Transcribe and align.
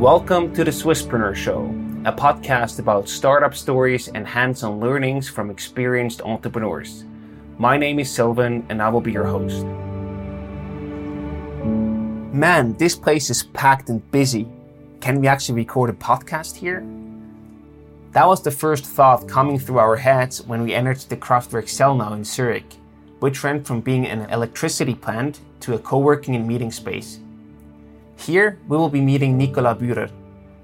Welcome 0.00 0.54
to 0.54 0.64
the 0.64 0.70
Swisspreneur 0.70 1.34
Show, 1.36 1.66
a 2.06 2.12
podcast 2.14 2.78
about 2.78 3.06
startup 3.06 3.54
stories 3.54 4.08
and 4.08 4.26
hands 4.26 4.62
on 4.62 4.80
learnings 4.80 5.28
from 5.28 5.50
experienced 5.50 6.22
entrepreneurs. 6.22 7.04
My 7.58 7.76
name 7.76 7.98
is 7.98 8.10
Silvan, 8.10 8.64
and 8.70 8.80
I 8.80 8.88
will 8.88 9.02
be 9.02 9.12
your 9.12 9.26
host. 9.26 9.62
Man, 12.32 12.72
this 12.78 12.96
place 12.96 13.28
is 13.28 13.42
packed 13.42 13.90
and 13.90 14.00
busy. 14.10 14.48
Can 15.02 15.20
we 15.20 15.26
actually 15.26 15.56
record 15.56 15.90
a 15.90 15.92
podcast 15.92 16.56
here? 16.56 16.82
That 18.12 18.26
was 18.26 18.42
the 18.42 18.50
first 18.50 18.86
thought 18.86 19.28
coming 19.28 19.58
through 19.58 19.80
our 19.80 19.96
heads 19.96 20.40
when 20.46 20.62
we 20.62 20.72
entered 20.72 21.00
the 21.10 21.16
Kraftwerk 21.18 21.64
Selnau 21.64 22.14
in 22.14 22.24
Zurich, 22.24 22.72
which 23.18 23.44
went 23.44 23.66
from 23.66 23.82
being 23.82 24.06
an 24.06 24.30
electricity 24.30 24.94
plant 24.94 25.40
to 25.60 25.74
a 25.74 25.78
co 25.78 25.98
working 25.98 26.34
and 26.36 26.48
meeting 26.48 26.70
space. 26.70 27.20
Here, 28.20 28.58
we 28.68 28.76
will 28.76 28.90
be 28.90 29.00
meeting 29.00 29.38
Nicola 29.38 29.74
Bürer, 29.74 30.10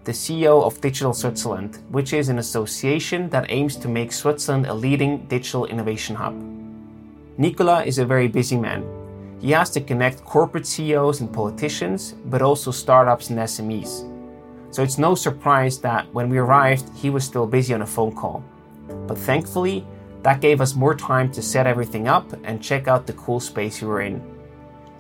the 0.04 0.12
CEO 0.12 0.62
of 0.62 0.78
Digital 0.82 1.14
Switzerland, 1.14 1.78
which 1.90 2.12
is 2.12 2.28
an 2.28 2.38
association 2.38 3.30
that 3.30 3.46
aims 3.48 3.76
to 3.76 3.88
make 3.88 4.12
Switzerland 4.12 4.66
a 4.66 4.74
leading 4.74 5.24
digital 5.28 5.64
innovation 5.64 6.14
hub. 6.16 6.34
Nicola 7.38 7.82
is 7.82 7.98
a 7.98 8.04
very 8.04 8.28
busy 8.28 8.58
man. 8.58 8.84
He 9.40 9.52
has 9.52 9.70
to 9.70 9.80
connect 9.80 10.22
corporate 10.22 10.66
CEOs 10.66 11.22
and 11.22 11.32
politicians, 11.32 12.14
but 12.26 12.42
also 12.42 12.70
startups 12.70 13.30
and 13.30 13.38
SMEs. 13.38 14.04
So 14.70 14.82
it's 14.82 14.98
no 14.98 15.14
surprise 15.14 15.78
that 15.78 16.12
when 16.12 16.28
we 16.28 16.36
arrived, 16.36 16.90
he 16.94 17.08
was 17.08 17.24
still 17.24 17.46
busy 17.46 17.72
on 17.72 17.80
a 17.80 17.86
phone 17.86 18.14
call. 18.14 18.44
But 19.06 19.16
thankfully, 19.16 19.86
that 20.24 20.42
gave 20.42 20.60
us 20.60 20.74
more 20.74 20.94
time 20.94 21.32
to 21.32 21.40
set 21.40 21.66
everything 21.66 22.06
up 22.06 22.30
and 22.44 22.62
check 22.62 22.86
out 22.86 23.06
the 23.06 23.14
cool 23.14 23.40
space 23.40 23.80
we 23.80 23.88
were 23.88 24.02
in. 24.02 24.20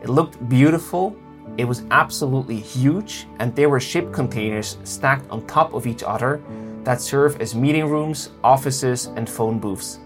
It 0.00 0.08
looked 0.08 0.48
beautiful, 0.48 1.14
it 1.58 1.64
was 1.64 1.84
absolutely 1.90 2.60
huge, 2.60 3.26
and 3.38 3.54
there 3.54 3.68
were 3.70 3.80
ship 3.80 4.12
containers 4.12 4.78
stacked 4.84 5.30
on 5.30 5.46
top 5.46 5.72
of 5.72 5.86
each 5.86 6.02
other 6.02 6.42
that 6.84 7.00
serve 7.00 7.40
as 7.40 7.54
meeting 7.54 7.86
rooms, 7.86 8.30
offices, 8.44 9.06
and 9.16 9.28
phone 9.28 9.58
booths. 9.58 10.00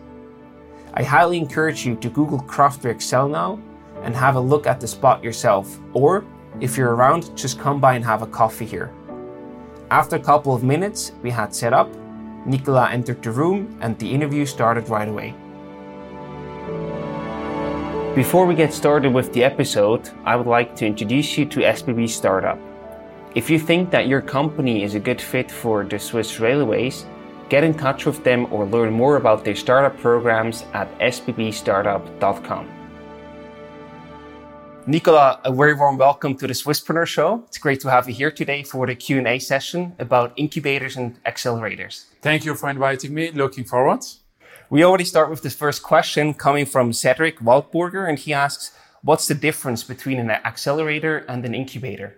I 0.95 1.03
highly 1.03 1.39
encourage 1.39 1.85
you 1.85 1.97
to 1.97 2.09
Google 2.09 2.41
Kraftwerk 2.41 2.99
Selnau 2.99 3.61
and 4.03 4.15
have 4.15 4.37
a 4.37 4.41
look 4.41 4.67
at 4.67 4.81
the 4.81 4.89
spot 4.89 5.23
yourself, 5.23 5.79
or 5.93 6.25
if 6.61 6.77
you're 6.77 6.95
around, 6.95 7.37
just 7.37 7.59
come 7.59 7.81
by 7.81 7.95
and 7.95 8.05
have 8.05 8.23
a 8.23 8.27
coffee 8.27 8.67
here. 8.67 8.93
After 9.91 10.17
a 10.17 10.21
couple 10.21 10.55
of 10.55 10.63
minutes, 10.63 11.13
we 11.23 11.31
had 11.31 11.55
set 11.55 11.73
up, 11.73 11.89
Nicolas 12.47 12.91
entered 12.93 13.23
the 13.23 13.31
room, 13.31 13.77
and 13.81 13.99
the 13.99 14.11
interview 14.11 14.47
started 14.47 14.89
right 14.89 15.09
away. 15.09 15.35
Before 18.15 18.45
we 18.45 18.57
get 18.57 18.73
started 18.73 19.15
with 19.15 19.33
the 19.33 19.45
episode, 19.45 20.11
I 20.25 20.35
would 20.35 20.49
like 20.49 20.75
to 20.77 20.85
introduce 20.85 21.39
you 21.39 21.47
to 21.47 21.61
SBB 21.61 22.09
Startup. 22.09 22.59
If 23.37 23.49
you 23.49 23.57
think 23.57 23.93
that 23.93 24.09
your 24.09 24.21
company 24.21 24.83
is 24.83 24.97
a 24.97 25.01
good 25.01 25.21
fit 25.21 25.49
for 25.49 25.85
the 25.85 25.97
Swiss 25.97 26.41
Railways, 26.41 27.07
get 27.49 27.63
in 27.63 27.73
touch 27.73 28.07
with 28.07 28.25
them 28.25 28.53
or 28.53 28.67
learn 28.67 28.93
more 28.93 29.15
about 29.15 29.45
their 29.45 29.55
startup 29.55 29.97
programs 30.01 30.65
at 30.73 30.89
sbbstartup.com. 30.99 32.69
Nicolas, 34.89 35.37
a 35.45 35.53
very 35.53 35.75
warm 35.75 35.97
welcome 35.97 36.35
to 36.35 36.49
the 36.49 36.53
Swisspreneur 36.53 37.07
Show. 37.07 37.45
It's 37.47 37.59
great 37.59 37.79
to 37.83 37.91
have 37.91 38.09
you 38.09 38.15
here 38.15 38.33
today 38.33 38.65
for 38.65 38.89
the 38.89 38.97
Q&A 38.97 39.39
session 39.39 39.95
about 40.01 40.33
incubators 40.35 40.97
and 40.97 41.23
accelerators. 41.23 42.07
Thank 42.23 42.45
you 42.45 42.57
for 42.57 42.71
inviting 42.71 43.15
me. 43.15 43.31
Looking 43.31 43.63
forward. 43.63 44.01
We 44.73 44.85
already 44.85 45.05
start 45.05 45.31
with 45.31 45.43
this 45.43 45.57
first 45.57 45.83
question 45.83 46.33
coming 46.33 46.65
from 46.65 46.93
Cedric 46.93 47.41
Waldburger, 47.41 48.09
and 48.09 48.17
he 48.17 48.33
asks, 48.33 48.71
what's 49.03 49.27
the 49.27 49.35
difference 49.35 49.83
between 49.83 50.21
an 50.21 50.31
accelerator 50.31 51.19
and 51.29 51.45
an 51.45 51.57
incubator? 51.57 52.17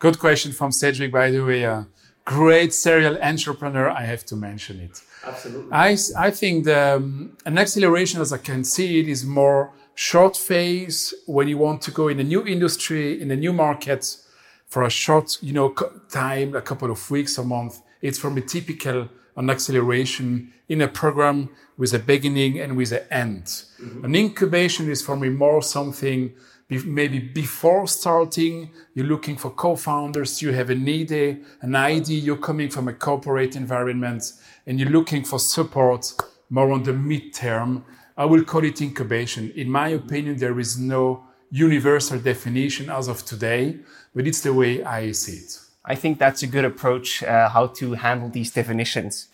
Good 0.00 0.18
question 0.18 0.50
from 0.50 0.72
Cedric, 0.72 1.12
by 1.12 1.30
the 1.30 1.44
way. 1.44 1.62
A 1.62 1.86
great 2.24 2.74
serial 2.74 3.16
entrepreneur, 3.22 3.88
I 3.88 4.02
have 4.02 4.24
to 4.26 4.34
mention 4.34 4.80
it. 4.80 5.00
Absolutely. 5.24 5.72
I, 5.72 5.96
I 6.18 6.32
think 6.32 6.64
the, 6.64 6.96
um, 6.96 7.36
an 7.46 7.56
acceleration, 7.56 8.20
as 8.20 8.32
I 8.32 8.38
can 8.38 8.64
see 8.64 8.98
it, 8.98 9.06
is 9.06 9.24
more 9.24 9.72
short 9.94 10.36
phase 10.36 11.14
when 11.26 11.46
you 11.46 11.56
want 11.56 11.82
to 11.82 11.92
go 11.92 12.08
in 12.08 12.18
a 12.18 12.24
new 12.24 12.44
industry, 12.44 13.22
in 13.22 13.30
a 13.30 13.36
new 13.36 13.52
market 13.52 14.16
for 14.66 14.82
a 14.82 14.90
short, 14.90 15.38
you 15.40 15.52
know, 15.52 15.72
time, 16.10 16.56
a 16.56 16.62
couple 16.62 16.90
of 16.90 17.10
weeks, 17.12 17.38
a 17.38 17.44
month. 17.44 17.80
It's 18.00 18.18
from 18.18 18.36
a 18.38 18.40
typical 18.40 19.08
an 19.36 19.50
acceleration 19.50 20.52
in 20.68 20.80
a 20.80 20.88
program 20.88 21.48
with 21.76 21.92
a 21.94 21.98
beginning 21.98 22.60
and 22.60 22.76
with 22.76 22.92
an 22.92 23.04
end. 23.10 23.44
Mm-hmm. 23.44 24.04
An 24.04 24.14
incubation 24.14 24.90
is 24.90 25.02
for 25.02 25.16
me 25.16 25.28
more 25.28 25.62
something 25.62 26.32
maybe 26.86 27.18
before 27.18 27.86
starting, 27.86 28.70
you're 28.94 29.04
looking 29.04 29.36
for 29.36 29.50
co-founders, 29.50 30.40
you 30.40 30.52
have 30.52 30.70
an 30.70 30.88
idea, 30.88 31.36
an 31.60 31.76
idea, 31.76 32.18
you're 32.18 32.38
coming 32.38 32.70
from 32.70 32.88
a 32.88 32.94
corporate 32.94 33.56
environment 33.56 34.32
and 34.66 34.80
you're 34.80 34.88
looking 34.88 35.22
for 35.22 35.38
support 35.38 36.14
more 36.48 36.72
on 36.72 36.82
the 36.82 36.92
midterm 36.92 37.82
I 38.16 38.24
will 38.26 38.44
call 38.44 38.64
it 38.64 38.80
incubation. 38.80 39.52
In 39.56 39.70
my 39.70 39.88
opinion, 39.88 40.36
there 40.36 40.58
is 40.58 40.78
no 40.78 41.24
universal 41.50 42.18
definition 42.18 42.90
as 42.90 43.08
of 43.08 43.24
today, 43.24 43.78
but 44.14 44.26
it's 44.26 44.40
the 44.40 44.52
way 44.52 44.82
I 44.82 45.12
see 45.12 45.38
it. 45.38 45.58
I 45.84 45.94
think 45.94 46.18
that's 46.18 46.42
a 46.42 46.46
good 46.46 46.64
approach 46.64 47.22
uh, 47.22 47.48
how 47.48 47.66
to 47.78 47.94
handle 47.94 48.28
these 48.28 48.50
definitions. 48.52 49.28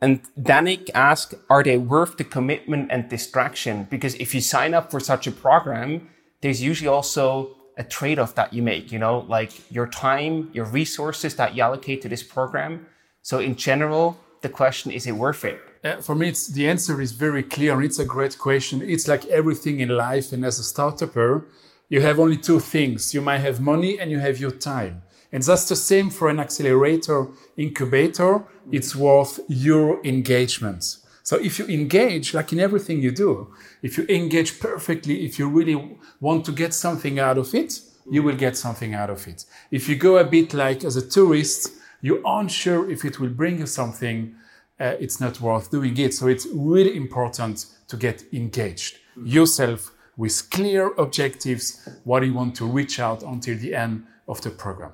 And 0.00 0.22
Danik 0.38 0.90
asked, 0.94 1.34
are 1.48 1.62
they 1.62 1.76
worth 1.76 2.16
the 2.16 2.24
commitment 2.24 2.90
and 2.90 3.08
distraction? 3.08 3.86
Because 3.90 4.14
if 4.14 4.34
you 4.34 4.40
sign 4.40 4.72
up 4.74 4.90
for 4.90 4.98
such 4.98 5.26
a 5.26 5.30
program, 5.32 6.08
there's 6.40 6.62
usually 6.62 6.88
also 6.88 7.56
a 7.76 7.84
trade-off 7.84 8.34
that 8.34 8.52
you 8.52 8.62
make, 8.62 8.90
you 8.92 8.98
know, 8.98 9.26
like 9.28 9.52
your 9.70 9.86
time, 9.86 10.50
your 10.52 10.64
resources 10.64 11.34
that 11.36 11.54
you 11.54 11.62
allocate 11.62 12.02
to 12.02 12.08
this 12.08 12.22
program. 12.22 12.86
So 13.22 13.38
in 13.38 13.56
general, 13.56 14.18
the 14.40 14.48
question, 14.48 14.90
is 14.90 15.06
it 15.06 15.12
worth 15.12 15.44
it? 15.44 15.60
Uh, 15.84 15.96
for 15.96 16.14
me, 16.14 16.28
it's, 16.28 16.48
the 16.48 16.68
answer 16.68 17.00
is 17.00 17.12
very 17.12 17.42
clear, 17.42 17.82
it's 17.82 17.98
a 17.98 18.04
great 18.04 18.38
question. 18.38 18.82
It's 18.82 19.06
like 19.06 19.24
everything 19.26 19.80
in 19.80 19.90
life, 19.90 20.32
and 20.32 20.44
as 20.44 20.58
a 20.58 20.62
startuper, 20.62 21.44
you 21.88 22.00
have 22.00 22.18
only 22.18 22.36
two 22.36 22.60
things. 22.60 23.14
You 23.14 23.20
might 23.20 23.38
have 23.38 23.60
money 23.60 23.98
and 23.98 24.10
you 24.10 24.18
have 24.18 24.38
your 24.38 24.50
time. 24.50 25.02
And 25.32 25.42
that's 25.42 25.68
the 25.68 25.76
same 25.76 26.10
for 26.10 26.28
an 26.28 26.40
accelerator 26.40 27.28
incubator. 27.56 28.44
It's 28.72 28.96
worth 28.96 29.40
your 29.48 30.04
engagement. 30.04 30.96
So 31.22 31.36
if 31.36 31.58
you 31.58 31.66
engage, 31.66 32.34
like 32.34 32.52
in 32.52 32.58
everything 32.58 33.00
you 33.00 33.12
do, 33.12 33.54
if 33.82 33.96
you 33.96 34.04
engage 34.08 34.58
perfectly, 34.58 35.24
if 35.24 35.38
you 35.38 35.48
really 35.48 35.98
want 36.20 36.44
to 36.46 36.52
get 36.52 36.74
something 36.74 37.18
out 37.20 37.38
of 37.38 37.54
it, 37.54 37.80
you 38.10 38.22
will 38.22 38.34
get 38.36 38.56
something 38.56 38.94
out 38.94 39.10
of 39.10 39.28
it. 39.28 39.44
If 39.70 39.88
you 39.88 39.94
go 39.94 40.16
a 40.18 40.24
bit 40.24 40.52
like 40.54 40.84
as 40.84 40.96
a 40.96 41.08
tourist, 41.08 41.72
you 42.00 42.20
aren't 42.24 42.50
sure 42.50 42.90
if 42.90 43.04
it 43.04 43.20
will 43.20 43.28
bring 43.28 43.58
you 43.58 43.66
something, 43.66 44.34
uh, 44.80 44.96
it's 44.98 45.20
not 45.20 45.40
worth 45.40 45.70
doing 45.70 45.96
it. 45.98 46.14
So 46.14 46.26
it's 46.26 46.46
really 46.52 46.96
important 46.96 47.66
to 47.88 47.96
get 47.96 48.24
engaged 48.32 48.98
yourself 49.22 49.92
with 50.16 50.50
clear 50.50 50.92
objectives, 50.94 51.88
what 52.04 52.24
you 52.24 52.34
want 52.34 52.54
to 52.56 52.66
reach 52.66 52.98
out 52.98 53.22
until 53.22 53.56
the 53.58 53.74
end 53.74 54.06
of 54.26 54.40
the 54.40 54.50
program. 54.50 54.92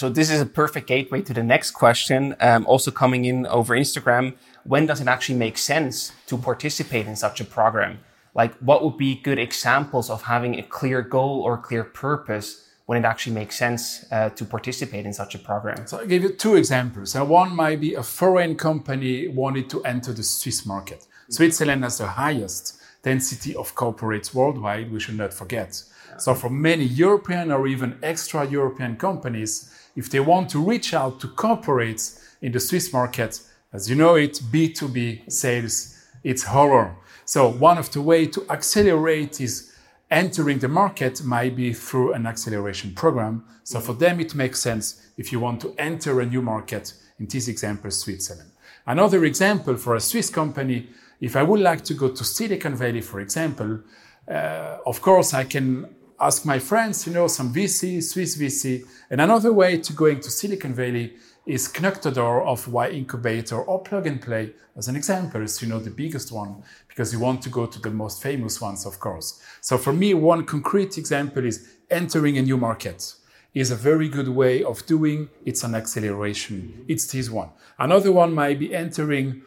So 0.00 0.08
this 0.08 0.30
is 0.30 0.40
a 0.40 0.46
perfect 0.46 0.86
gateway 0.86 1.20
to 1.20 1.34
the 1.34 1.42
next 1.42 1.72
question, 1.72 2.34
um, 2.40 2.64
also 2.64 2.90
coming 2.90 3.26
in 3.26 3.46
over 3.48 3.76
Instagram. 3.76 4.32
When 4.64 4.86
does 4.86 5.02
it 5.02 5.08
actually 5.08 5.36
make 5.36 5.58
sense 5.58 6.12
to 6.28 6.38
participate 6.38 7.06
in 7.06 7.16
such 7.16 7.38
a 7.38 7.44
program? 7.44 7.98
Like, 8.34 8.54
what 8.60 8.82
would 8.82 8.96
be 8.96 9.16
good 9.16 9.38
examples 9.38 10.08
of 10.08 10.22
having 10.22 10.58
a 10.58 10.62
clear 10.62 11.02
goal 11.02 11.42
or 11.42 11.58
clear 11.58 11.84
purpose 11.84 12.66
when 12.86 12.96
it 12.96 13.06
actually 13.06 13.34
makes 13.34 13.58
sense 13.58 14.06
uh, 14.10 14.30
to 14.30 14.46
participate 14.46 15.04
in 15.04 15.12
such 15.12 15.34
a 15.34 15.38
program? 15.38 15.86
So 15.86 16.00
I 16.00 16.06
give 16.06 16.22
you 16.22 16.30
two 16.30 16.56
examples. 16.56 17.14
Uh, 17.14 17.26
one 17.26 17.54
might 17.54 17.78
be 17.78 17.92
a 17.92 18.02
foreign 18.02 18.56
company 18.56 19.28
wanted 19.28 19.68
to 19.68 19.84
enter 19.84 20.14
the 20.14 20.22
Swiss 20.22 20.64
market. 20.64 21.06
Switzerland 21.28 21.84
has 21.84 21.98
the 21.98 22.06
highest 22.06 22.80
density 23.02 23.54
of 23.54 23.74
corporates 23.74 24.32
worldwide, 24.32 24.90
we 24.90 24.98
should 24.98 25.18
not 25.18 25.34
forget. 25.34 25.82
So 26.16 26.34
for 26.34 26.48
many 26.48 26.84
European 26.84 27.50
or 27.52 27.66
even 27.66 27.98
extra 28.02 28.46
European 28.46 28.96
companies, 28.96 29.70
if 29.96 30.10
they 30.10 30.20
want 30.20 30.50
to 30.50 30.62
reach 30.62 30.94
out 30.94 31.20
to 31.20 31.28
corporates 31.28 32.22
in 32.40 32.52
the 32.52 32.60
Swiss 32.60 32.92
market, 32.92 33.40
as 33.72 33.88
you 33.88 33.96
know 33.96 34.14
it, 34.14 34.40
B2B 34.50 35.30
sales, 35.30 35.96
it's 36.24 36.42
horror. 36.44 36.96
So 37.24 37.48
one 37.48 37.78
of 37.78 37.92
the 37.92 38.02
way 38.02 38.26
to 38.26 38.44
accelerate 38.50 39.40
is 39.40 39.72
entering 40.10 40.58
the 40.58 40.68
market 40.68 41.22
might 41.22 41.54
be 41.54 41.72
through 41.72 42.12
an 42.12 42.26
acceleration 42.26 42.94
program. 42.94 43.44
So 43.62 43.80
for 43.80 43.92
them, 43.92 44.18
it 44.20 44.34
makes 44.34 44.60
sense 44.60 45.00
if 45.16 45.30
you 45.30 45.38
want 45.38 45.60
to 45.60 45.74
enter 45.78 46.20
a 46.20 46.26
new 46.26 46.42
market, 46.42 46.92
in 47.18 47.26
this 47.26 47.46
example, 47.48 47.90
Switzerland. 47.90 48.50
Another 48.86 49.24
example 49.24 49.76
for 49.76 49.94
a 49.94 50.00
Swiss 50.00 50.30
company, 50.30 50.88
if 51.20 51.36
I 51.36 51.42
would 51.42 51.60
like 51.60 51.84
to 51.84 51.94
go 51.94 52.08
to 52.08 52.24
Silicon 52.24 52.74
Valley, 52.74 53.02
for 53.02 53.20
example, 53.20 53.80
uh, 54.28 54.78
of 54.86 55.00
course, 55.00 55.34
I 55.34 55.44
can 55.44 55.86
ask 56.20 56.44
my 56.44 56.58
friends, 56.58 57.06
you 57.06 57.12
know, 57.12 57.26
some 57.26 57.52
VC, 57.52 58.02
Swiss 58.02 58.36
VC. 58.36 58.84
And 59.10 59.20
another 59.20 59.52
way 59.52 59.78
to 59.78 59.92
going 59.92 60.20
to 60.20 60.30
Silicon 60.30 60.74
Valley 60.74 61.14
is 61.46 61.68
Knocktodor 61.68 62.46
of 62.46 62.68
Y 62.68 63.04
Combinator 63.06 63.66
or 63.66 63.82
Plug 63.82 64.06
and 64.06 64.20
Play 64.20 64.52
as 64.76 64.88
an 64.88 64.96
example, 64.96 65.42
is 65.42 65.60
you 65.60 65.68
know 65.68 65.78
the 65.78 65.90
biggest 65.90 66.32
one 66.32 66.62
because 66.88 67.12
you 67.12 67.18
want 67.18 67.42
to 67.42 67.50
go 67.50 67.66
to 67.66 67.78
the 67.78 67.90
most 67.90 68.22
famous 68.22 68.60
ones, 68.60 68.86
of 68.86 68.98
course. 68.98 69.42
So 69.60 69.76
for 69.76 69.92
me, 69.92 70.14
one 70.14 70.44
concrete 70.46 70.96
example 70.96 71.44
is 71.44 71.68
entering 71.90 72.38
a 72.38 72.42
new 72.42 72.56
market. 72.56 73.14
is 73.52 73.72
a 73.72 73.76
very 73.76 74.08
good 74.08 74.28
way 74.28 74.62
of 74.62 74.86
doing. 74.86 75.28
It's 75.44 75.64
an 75.64 75.74
acceleration. 75.74 76.84
It's 76.86 77.06
this 77.12 77.28
one. 77.28 77.50
Another 77.78 78.12
one 78.12 78.32
might 78.32 78.58
be 78.60 78.72
entering 78.72 79.42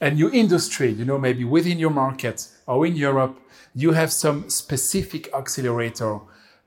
a 0.00 0.10
new 0.10 0.30
industry, 0.30 0.90
you 0.90 1.04
know, 1.04 1.18
maybe 1.18 1.44
within 1.44 1.78
your 1.78 1.90
market 1.90 2.48
or 2.66 2.86
in 2.86 2.96
Europe, 2.96 3.38
you 3.74 3.92
have 3.92 4.12
some 4.12 4.48
specific 4.50 5.32
accelerator. 5.34 6.20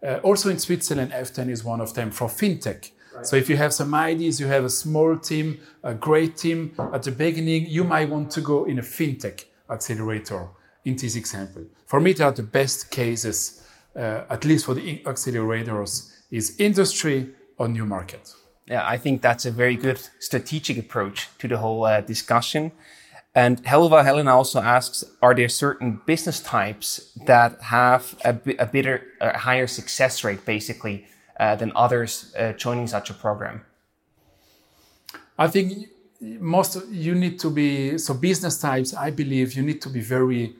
Uh, 0.05 0.17
also 0.23 0.49
in 0.49 0.59
Switzerland, 0.59 1.11
F10 1.11 1.49
is 1.49 1.63
one 1.63 1.81
of 1.81 1.93
them 1.93 2.11
for 2.11 2.27
fintech. 2.27 2.91
Right. 3.15 3.25
So 3.25 3.35
if 3.35 3.49
you 3.49 3.57
have 3.57 3.73
some 3.73 3.93
ideas, 3.93 4.39
you 4.39 4.47
have 4.47 4.65
a 4.65 4.69
small 4.69 5.17
team, 5.17 5.59
a 5.83 5.93
great 5.93 6.37
team 6.37 6.73
at 6.93 7.03
the 7.03 7.11
beginning, 7.11 7.67
you 7.67 7.83
might 7.83 8.09
want 8.09 8.31
to 8.31 8.41
go 8.41 8.65
in 8.65 8.79
a 8.79 8.81
fintech 8.81 9.45
accelerator 9.69 10.49
in 10.83 10.95
this 10.95 11.15
example. 11.15 11.65
For 11.85 11.99
me, 11.99 12.13
they 12.13 12.23
are 12.23 12.31
the 12.31 12.43
best 12.43 12.91
cases, 12.91 13.63
uh, 13.95 14.23
at 14.29 14.45
least 14.45 14.65
for 14.65 14.73
the 14.73 15.01
accelerators, 15.05 16.11
is 16.29 16.55
industry 16.59 17.29
or 17.57 17.67
new 17.67 17.85
market. 17.85 18.33
Yeah, 18.67 18.85
I 18.85 18.97
think 18.97 19.21
that's 19.21 19.45
a 19.45 19.51
very 19.51 19.75
good 19.75 19.99
strategic 20.19 20.77
approach 20.77 21.29
to 21.39 21.47
the 21.47 21.57
whole 21.57 21.85
uh, 21.85 22.01
discussion. 22.01 22.71
And 23.35 23.61
Helva 23.65 24.03
Helena 24.05 24.33
also 24.33 24.61
asks, 24.61 25.03
are 25.21 25.35
there 25.35 25.49
certain 25.49 25.99
business 26.05 26.39
types 26.39 27.11
that 27.25 27.61
have 27.63 28.15
a, 28.23 28.39
a 28.57 28.65
bit 28.65 28.85
a 29.19 29.37
higher 29.37 29.67
success 29.67 30.23
rate, 30.23 30.45
basically, 30.45 31.05
uh, 31.37 31.57
than 31.57 31.73
others 31.75 32.33
uh, 32.39 32.53
joining 32.53 32.87
such 32.87 33.09
a 33.09 33.13
program? 33.13 33.65
I 35.37 35.47
think 35.47 35.89
most 36.21 36.77
you 36.89 37.13
need 37.13 37.37
to 37.39 37.49
be 37.49 37.97
so 37.97 38.13
business 38.13 38.57
types. 38.57 38.93
I 38.93 39.11
believe 39.11 39.53
you 39.53 39.63
need 39.63 39.81
to 39.81 39.89
be 39.89 39.99
very 39.99 40.55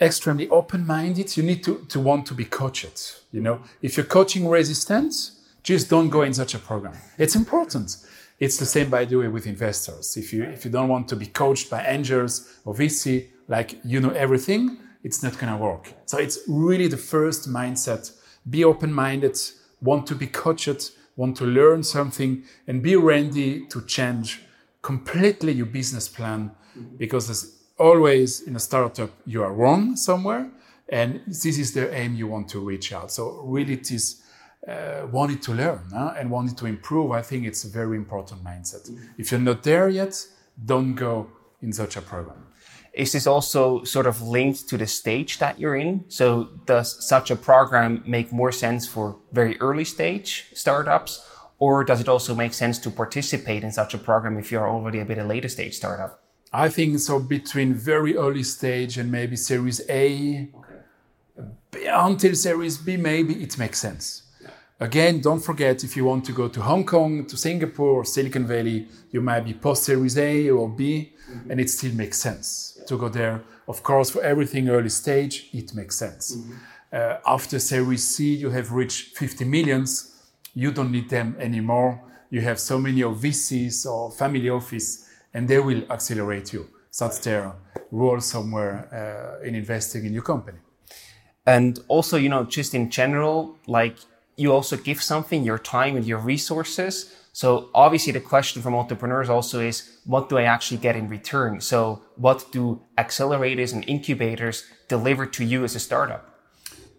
extremely 0.00 0.48
open-minded. 0.48 1.36
You 1.36 1.42
need 1.42 1.64
to 1.64 1.84
to 1.88 1.98
want 1.98 2.26
to 2.26 2.34
be 2.34 2.44
coached. 2.44 3.22
You 3.32 3.40
know, 3.40 3.60
if 3.82 3.96
you're 3.96 4.06
coaching 4.06 4.48
resistance, 4.48 5.40
just 5.64 5.90
don't 5.90 6.10
go 6.10 6.22
in 6.22 6.32
such 6.32 6.54
a 6.54 6.58
program. 6.60 6.96
It's 7.18 7.34
important. 7.34 7.96
It's 8.44 8.58
the 8.58 8.66
same, 8.66 8.90
by 8.90 9.06
the 9.06 9.16
way, 9.16 9.28
with 9.28 9.46
investors. 9.46 10.18
If 10.18 10.30
you 10.34 10.42
if 10.44 10.64
you 10.64 10.70
don't 10.70 10.90
want 10.94 11.08
to 11.08 11.16
be 11.16 11.28
coached 11.42 11.70
by 11.70 11.80
angels 11.96 12.32
or 12.66 12.74
VC, 12.74 13.28
like 13.48 13.78
you 13.84 14.00
know 14.00 14.10
everything, 14.10 14.62
it's 15.02 15.22
not 15.22 15.38
gonna 15.38 15.56
work. 15.56 15.84
So 16.04 16.18
it's 16.18 16.38
really 16.46 16.88
the 16.88 17.02
first 17.14 17.48
mindset. 17.48 18.12
Be 18.48 18.62
open-minded, 18.62 19.36
want 19.80 20.06
to 20.08 20.14
be 20.14 20.26
coached, 20.26 20.92
want 21.16 21.38
to 21.38 21.46
learn 21.46 21.82
something, 21.82 22.44
and 22.66 22.82
be 22.82 22.96
ready 22.96 23.66
to 23.72 23.80
change 23.96 24.42
completely 24.82 25.52
your 25.52 25.70
business 25.78 26.06
plan 26.06 26.50
mm-hmm. 26.50 26.96
because 26.98 27.26
there's 27.28 27.44
always 27.78 28.42
in 28.42 28.54
a 28.56 28.60
startup 28.60 29.10
you 29.24 29.42
are 29.42 29.54
wrong 29.54 29.96
somewhere 29.96 30.50
and 30.90 31.22
this 31.26 31.58
is 31.58 31.72
the 31.72 31.92
aim 31.92 32.14
you 32.14 32.26
want 32.28 32.46
to 32.50 32.60
reach 32.60 32.92
out 32.92 33.10
so 33.10 33.40
really 33.46 33.72
it 33.72 33.90
is 33.90 34.22
uh, 34.68 35.06
wanted 35.10 35.42
to 35.42 35.52
learn 35.52 35.82
huh? 35.92 36.14
and 36.18 36.30
wanted 36.30 36.56
to 36.58 36.66
improve, 36.66 37.10
I 37.10 37.22
think 37.22 37.46
it's 37.46 37.64
a 37.64 37.68
very 37.68 37.96
important 37.96 38.42
mindset. 38.42 38.88
Mm-hmm. 38.88 39.04
If 39.18 39.30
you're 39.30 39.40
not 39.40 39.62
there 39.62 39.88
yet, 39.88 40.26
don't 40.64 40.94
go 40.94 41.28
in 41.62 41.72
such 41.72 41.96
a 41.96 42.02
program. 42.02 42.46
Is 42.92 43.12
this 43.12 43.26
also 43.26 43.82
sort 43.82 44.06
of 44.06 44.22
linked 44.22 44.68
to 44.68 44.78
the 44.78 44.86
stage 44.86 45.38
that 45.38 45.58
you're 45.58 45.74
in? 45.74 46.04
So 46.08 46.50
does 46.64 47.06
such 47.06 47.30
a 47.30 47.36
program 47.36 48.04
make 48.06 48.30
more 48.30 48.52
sense 48.52 48.86
for 48.86 49.16
very 49.32 49.60
early 49.60 49.84
stage 49.84 50.46
startups? 50.54 51.28
Or 51.58 51.82
does 51.82 52.00
it 52.00 52.08
also 52.08 52.34
make 52.34 52.54
sense 52.54 52.78
to 52.80 52.90
participate 52.90 53.64
in 53.64 53.72
such 53.72 53.94
a 53.94 53.98
program 53.98 54.38
if 54.38 54.52
you're 54.52 54.68
already 54.68 55.00
a 55.00 55.04
bit 55.04 55.18
a 55.18 55.24
later 55.24 55.48
stage 55.48 55.74
startup? 55.74 56.22
I 56.52 56.68
think 56.68 57.00
so 57.00 57.18
between 57.18 57.74
very 57.74 58.16
early 58.16 58.44
stage 58.44 58.96
and 58.96 59.10
maybe 59.10 59.34
series 59.34 59.80
A 59.88 60.50
okay. 60.54 61.86
until 61.88 62.34
series 62.34 62.78
B, 62.78 62.96
maybe 62.96 63.42
it 63.42 63.58
makes 63.58 63.80
sense. 63.80 64.23
Again, 64.80 65.20
don't 65.20 65.40
forget 65.40 65.84
if 65.84 65.96
you 65.96 66.04
want 66.04 66.24
to 66.24 66.32
go 66.32 66.48
to 66.48 66.60
Hong 66.60 66.84
Kong, 66.84 67.26
to 67.26 67.36
Singapore, 67.36 68.00
or 68.00 68.04
Silicon 68.04 68.44
Valley, 68.46 68.88
you 69.12 69.20
might 69.20 69.44
be 69.44 69.54
post 69.54 69.84
Series 69.84 70.18
A 70.18 70.50
or 70.50 70.68
B, 70.68 71.12
mm-hmm. 71.30 71.50
and 71.50 71.60
it 71.60 71.70
still 71.70 71.94
makes 71.94 72.18
sense 72.18 72.76
yeah. 72.78 72.84
to 72.86 72.98
go 72.98 73.08
there. 73.08 73.42
Of 73.68 73.82
course, 73.84 74.10
for 74.10 74.22
everything 74.22 74.68
early 74.68 74.88
stage, 74.88 75.48
it 75.52 75.74
makes 75.74 75.96
sense. 75.96 76.36
Mm-hmm. 76.36 76.52
Uh, 76.92 77.16
after 77.26 77.58
Series 77.60 78.06
C, 78.06 78.34
you 78.34 78.50
have 78.50 78.72
reached 78.72 79.16
50 79.16 79.44
millions. 79.44 80.12
You 80.54 80.72
don't 80.72 80.90
need 80.90 81.08
them 81.08 81.36
anymore. 81.38 82.00
You 82.30 82.40
have 82.40 82.58
so 82.58 82.78
many 82.78 83.02
of 83.02 83.18
VCs 83.18 83.86
or 83.86 84.10
family 84.10 84.48
office, 84.48 85.08
and 85.32 85.46
they 85.46 85.60
will 85.60 85.84
accelerate 85.90 86.52
you. 86.52 86.68
That's 86.98 87.18
their 87.18 87.52
role 87.92 88.20
somewhere 88.20 89.38
uh, 89.40 89.46
in 89.46 89.54
investing 89.54 90.04
in 90.04 90.12
your 90.12 90.22
company. 90.22 90.58
And 91.46 91.78
also, 91.88 92.16
you 92.16 92.28
know, 92.28 92.44
just 92.44 92.74
in 92.74 92.90
general, 92.90 93.56
like 93.66 93.98
you 94.36 94.52
also 94.52 94.76
give 94.76 95.02
something, 95.02 95.44
your 95.44 95.58
time 95.58 95.96
and 95.96 96.06
your 96.06 96.18
resources. 96.18 97.14
So 97.32 97.70
obviously 97.74 98.12
the 98.12 98.20
question 98.20 98.62
from 98.62 98.74
entrepreneurs 98.74 99.28
also 99.28 99.60
is, 99.60 99.98
what 100.04 100.28
do 100.28 100.38
I 100.38 100.42
actually 100.42 100.78
get 100.78 100.96
in 100.96 101.08
return? 101.08 101.60
So 101.60 102.02
what 102.16 102.52
do 102.52 102.80
accelerators 102.96 103.72
and 103.72 103.84
incubators 103.88 104.64
deliver 104.88 105.26
to 105.26 105.44
you 105.44 105.64
as 105.64 105.74
a 105.74 105.80
startup? 105.80 106.30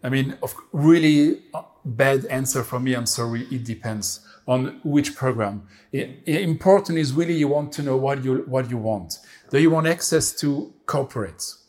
I 0.03 0.09
mean, 0.09 0.37
really 0.71 1.41
uh, 1.53 1.63
bad 1.83 2.25
answer 2.25 2.63
for 2.63 2.79
me. 2.79 2.93
I'm 2.93 3.07
sorry. 3.07 3.47
It 3.49 3.63
depends 3.63 4.19
on 4.47 4.79
which 4.83 5.15
program. 5.15 5.67
Important 5.91 6.99
is 6.99 7.13
really 7.13 7.33
you 7.33 7.47
want 7.47 7.71
to 7.73 7.81
know 7.81 7.97
what 7.97 8.23
you 8.23 8.43
what 8.45 8.69
you 8.69 8.77
want. 8.77 9.17
Do 9.49 9.59
you 9.59 9.71
want 9.71 9.87
access 9.87 10.31
to 10.41 10.73
corporates? 10.85 11.63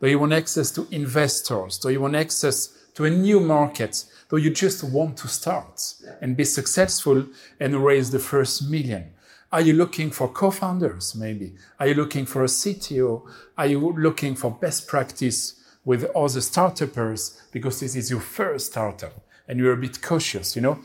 Do 0.00 0.08
you 0.08 0.18
want 0.18 0.32
access 0.32 0.72
to 0.72 0.88
investors? 0.90 1.78
Do 1.78 1.90
you 1.90 2.00
want 2.00 2.16
access 2.16 2.68
to 2.94 3.04
a 3.04 3.10
new 3.10 3.38
market? 3.38 4.04
Though 4.28 4.36
you 4.36 4.50
just 4.50 4.82
want 4.84 5.16
to 5.18 5.28
start 5.28 5.94
and 6.20 6.36
be 6.36 6.44
successful 6.44 7.26
and 7.60 7.84
raise 7.84 8.10
the 8.10 8.18
first 8.18 8.68
million. 8.70 9.12
Are 9.52 9.60
you 9.60 9.74
looking 9.74 10.10
for 10.10 10.28
co-founders 10.28 11.14
maybe? 11.14 11.54
Are 11.78 11.86
you 11.88 11.94
looking 11.94 12.26
for 12.26 12.42
a 12.42 12.46
CTO? 12.46 13.22
Are 13.56 13.66
you 13.66 13.92
looking 13.92 14.34
for 14.34 14.50
best 14.50 14.88
practice 14.88 15.62
with 15.84 16.04
other 16.16 16.40
startups 16.40 17.40
because 17.52 17.80
this 17.80 17.94
is 17.94 18.10
your 18.10 18.20
first 18.20 18.66
startup 18.66 19.14
and 19.46 19.58
you're 19.58 19.72
a 19.72 19.76
bit 19.76 20.02
cautious, 20.02 20.56
you 20.56 20.62
know? 20.62 20.80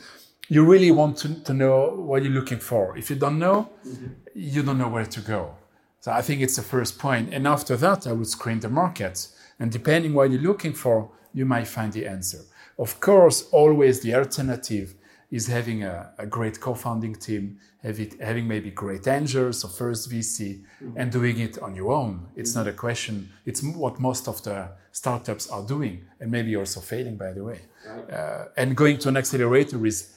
You 0.47 0.65
really 0.65 0.91
want 0.91 1.17
to, 1.19 1.33
to 1.43 1.53
know 1.53 1.95
what 1.95 2.23
you're 2.23 2.33
looking 2.33 2.59
for. 2.59 2.97
If 2.97 3.09
you 3.09 3.15
don't 3.15 3.39
know, 3.39 3.69
mm-hmm. 3.87 4.07
you 4.35 4.61
don't 4.61 4.77
know 4.77 4.89
where 4.89 5.05
to 5.05 5.21
go. 5.21 5.55
So 6.01 6.11
I 6.11 6.21
think 6.21 6.41
it's 6.41 6.55
the 6.55 6.61
first 6.61 6.99
point. 6.99 7.33
And 7.33 7.47
after 7.47 7.77
that, 7.77 8.05
I 8.05 8.11
would 8.11 8.27
screen 8.27 8.59
the 8.59 8.69
market. 8.69 9.27
And 9.59 9.71
depending 9.71 10.13
what 10.13 10.29
you're 10.31 10.41
looking 10.41 10.73
for, 10.73 11.09
you 11.33 11.45
might 11.45 11.67
find 11.67 11.93
the 11.93 12.05
answer. 12.05 12.39
Of 12.81 12.99
course, 12.99 13.47
always 13.51 13.99
the 13.99 14.15
alternative 14.15 14.95
is 15.29 15.45
having 15.45 15.83
a, 15.83 16.11
a 16.17 16.25
great 16.25 16.59
co-founding 16.59 17.13
team, 17.13 17.59
having, 17.83 18.11
having 18.19 18.47
maybe 18.47 18.71
great 18.71 19.07
angels 19.07 19.63
or 19.63 19.69
first 19.69 20.09
VC, 20.09 20.39
mm-hmm. 20.39 20.97
and 20.97 21.11
doing 21.11 21.37
it 21.39 21.59
on 21.59 21.75
your 21.75 21.91
own. 21.91 22.25
It's 22.35 22.51
mm-hmm. 22.51 22.59
not 22.59 22.67
a 22.67 22.73
question. 22.73 23.29
It's 23.45 23.61
what 23.61 23.99
most 23.99 24.27
of 24.27 24.41
the 24.43 24.69
startups 24.91 25.47
are 25.51 25.63
doing, 25.63 26.05
and 26.19 26.31
maybe 26.31 26.55
also 26.55 26.79
failing, 26.79 27.17
by 27.17 27.33
the 27.33 27.43
way. 27.43 27.59
Right. 27.87 28.13
Uh, 28.13 28.45
and 28.57 28.75
going 28.75 28.97
to 28.97 29.09
an 29.09 29.17
accelerator 29.17 29.85
is, 29.85 30.15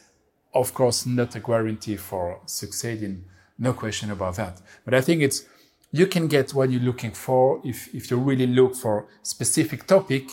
of 0.55 0.73
course, 0.73 1.05
not 1.05 1.37
a 1.37 1.41
guarantee 1.41 1.97
for 1.97 2.41
succeeding. 2.47 3.27
No 3.59 3.75
question 3.75 4.11
about 4.11 4.37
that. 4.37 4.63
But 4.87 4.95
I 4.95 5.03
think 5.03 5.21
it's 5.21 5.45
you 5.93 6.07
can 6.07 6.29
get 6.29 6.55
what 6.55 6.71
you're 6.71 6.81
looking 6.81 7.13
for 7.13 7.61
if, 7.63 7.95
if 7.95 8.11
you 8.11 8.17
really 8.17 8.47
look 8.47 8.75
for 8.75 9.07
specific 9.23 9.87
topic 9.87 10.25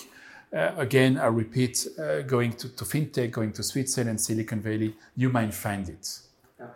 uh, 0.53 0.71
again, 0.77 1.17
I 1.17 1.27
repeat, 1.27 1.87
uh, 1.97 2.21
going 2.21 2.53
to, 2.53 2.69
to 2.69 2.83
fintech, 2.83 3.31
going 3.31 3.53
to 3.53 3.63
Switzerland, 3.63 4.19
Silicon 4.19 4.59
Valley, 4.61 4.95
you 5.15 5.29
might 5.29 5.53
find 5.53 5.87
it. 5.87 6.19
Yeah. 6.59 6.67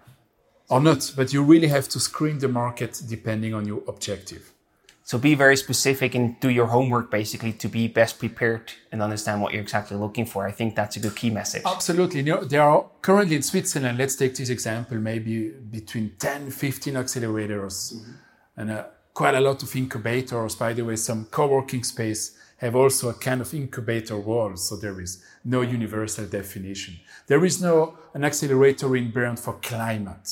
Or 0.69 0.81
not, 0.81 1.11
but 1.15 1.33
you 1.33 1.43
really 1.43 1.67
have 1.67 1.89
to 1.89 1.99
screen 1.99 2.39
the 2.39 2.47
market 2.47 3.01
depending 3.07 3.53
on 3.53 3.67
your 3.67 3.83
objective. 3.87 4.53
So 5.03 5.19
be 5.19 5.35
very 5.35 5.55
specific 5.55 6.15
and 6.15 6.39
do 6.39 6.49
your 6.49 6.65
homework 6.65 7.11
basically 7.11 7.53
to 7.53 7.67
be 7.67 7.87
best 7.87 8.17
prepared 8.17 8.73
and 8.91 9.03
understand 9.03 9.39
what 9.39 9.53
you're 9.53 9.61
exactly 9.61 9.95
looking 9.95 10.25
for. 10.25 10.47
I 10.47 10.51
think 10.51 10.75
that's 10.75 10.95
a 10.95 10.99
good 10.99 11.15
key 11.15 11.29
message. 11.29 11.61
Absolutely. 11.63 12.21
You 12.21 12.25
know, 12.25 12.43
there 12.43 12.63
are 12.63 12.85
currently 13.03 13.35
in 13.35 13.43
Switzerland, 13.43 13.99
let's 13.99 14.15
take 14.15 14.35
this 14.35 14.49
example, 14.49 14.97
maybe 14.97 15.49
between 15.49 16.13
10, 16.17 16.49
15 16.49 16.95
accelerators 16.95 17.93
mm-hmm. 17.93 18.11
and 18.57 18.71
uh, 18.71 18.85
quite 19.13 19.35
a 19.35 19.39
lot 19.39 19.61
of 19.61 19.75
incubators, 19.75 20.55
by 20.55 20.73
the 20.73 20.83
way, 20.83 20.95
some 20.95 21.25
co-working 21.25 21.83
space 21.83 22.35
have 22.57 22.75
also 22.75 23.09
a 23.09 23.13
kind 23.13 23.41
of 23.41 23.53
incubator 23.53 24.15
role, 24.15 24.55
so 24.55 24.75
there 24.77 25.01
is 25.01 25.23
no 25.43 25.61
universal 25.61 26.25
definition. 26.25 26.95
There 27.27 27.43
is 27.43 27.61
no 27.61 27.97
an 28.13 28.23
accelerator 28.23 28.95
in 28.95 29.11
Bern 29.11 29.35
for 29.35 29.53
climate, 29.61 30.29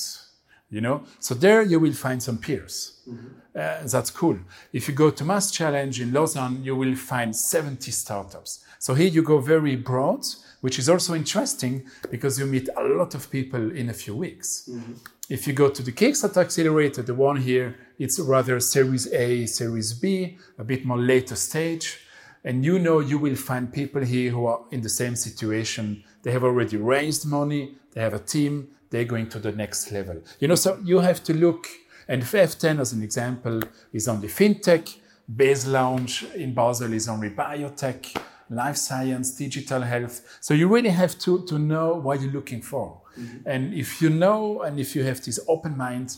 you 0.70 0.80
know. 0.80 1.04
So 1.18 1.34
there 1.34 1.62
you 1.62 1.78
will 1.78 1.92
find 1.92 2.22
some 2.22 2.38
peers. 2.38 3.00
Mm-hmm. 3.08 3.26
Uh, 3.56 3.86
that's 3.86 4.10
cool. 4.10 4.38
If 4.72 4.88
you 4.88 4.94
go 4.94 5.10
to 5.10 5.24
Mass 5.24 5.50
Challenge 5.50 6.00
in 6.00 6.12
Lausanne, 6.12 6.64
you 6.64 6.74
will 6.74 6.96
find 6.96 7.36
70 7.36 7.90
startups. 7.90 8.64
So 8.78 8.94
here 8.94 9.08
you 9.08 9.22
go 9.22 9.38
very 9.38 9.76
broad, 9.76 10.24
which 10.60 10.78
is 10.78 10.88
also 10.88 11.14
interesting 11.14 11.84
because 12.10 12.38
you 12.38 12.46
meet 12.46 12.68
a 12.76 12.82
lot 12.82 13.14
of 13.14 13.30
people 13.30 13.70
in 13.70 13.90
a 13.90 13.94
few 13.94 14.16
weeks. 14.16 14.68
Mm-hmm. 14.70 14.94
If 15.28 15.46
you 15.46 15.52
go 15.52 15.70
to 15.70 15.82
the 15.82 15.92
Kickstarter 15.92 16.38
Accelerator, 16.38 17.02
the 17.02 17.14
one 17.14 17.36
here, 17.36 17.76
it's 17.98 18.18
rather 18.18 18.58
Series 18.60 19.10
A, 19.12 19.46
Series 19.46 19.94
B, 19.94 20.36
a 20.58 20.64
bit 20.64 20.84
more 20.84 20.98
later 20.98 21.36
stage 21.36 22.00
And 22.44 22.64
you 22.64 22.78
know 22.78 23.00
you 23.00 23.18
will 23.18 23.36
find 23.36 23.72
people 23.72 24.02
here 24.02 24.30
who 24.30 24.46
are 24.46 24.60
in 24.70 24.82
the 24.82 24.88
same 24.88 25.16
situation. 25.16 26.04
They 26.22 26.32
have 26.32 26.44
already 26.44 26.76
raised 26.76 27.26
money, 27.26 27.76
they 27.92 28.02
have 28.02 28.14
a 28.14 28.18
team, 28.18 28.68
they're 28.90 29.04
going 29.04 29.28
to 29.30 29.38
the 29.38 29.52
next 29.52 29.90
level. 29.92 30.22
You 30.40 30.48
know, 30.48 30.54
so 30.54 30.78
you 30.84 31.00
have 31.00 31.24
to 31.24 31.34
look, 31.34 31.66
and 32.06 32.22
F10 32.22 32.80
as 32.80 32.92
an 32.92 33.02
example 33.02 33.60
is 33.92 34.08
only 34.08 34.28
fintech, 34.28 34.96
BaseLaunch 35.34 36.34
in 36.34 36.52
Basel 36.52 36.92
is 36.92 37.08
only 37.08 37.30
biotech, 37.30 38.14
life 38.50 38.76
science, 38.76 39.30
digital 39.32 39.80
health. 39.80 40.38
So 40.40 40.52
you 40.52 40.68
really 40.68 40.90
have 40.90 41.18
to, 41.20 41.44
to 41.46 41.58
know 41.58 41.94
what 41.94 42.20
you're 42.20 42.32
looking 42.32 42.60
for. 42.60 43.00
Mm-hmm. 43.18 43.48
And 43.48 43.74
if 43.74 44.02
you 44.02 44.10
know 44.10 44.62
and 44.62 44.78
if 44.78 44.94
you 44.94 45.02
have 45.04 45.24
this 45.24 45.40
open 45.48 45.76
mind, 45.76 46.16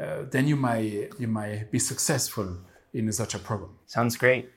uh, 0.00 0.24
then 0.30 0.46
you 0.46 0.56
might 0.56 1.10
you 1.18 1.26
might 1.26 1.70
be 1.70 1.78
successful 1.78 2.58
in 2.92 3.10
such 3.12 3.34
a 3.34 3.38
program. 3.38 3.70
Sounds 3.86 4.16
great. 4.16 4.50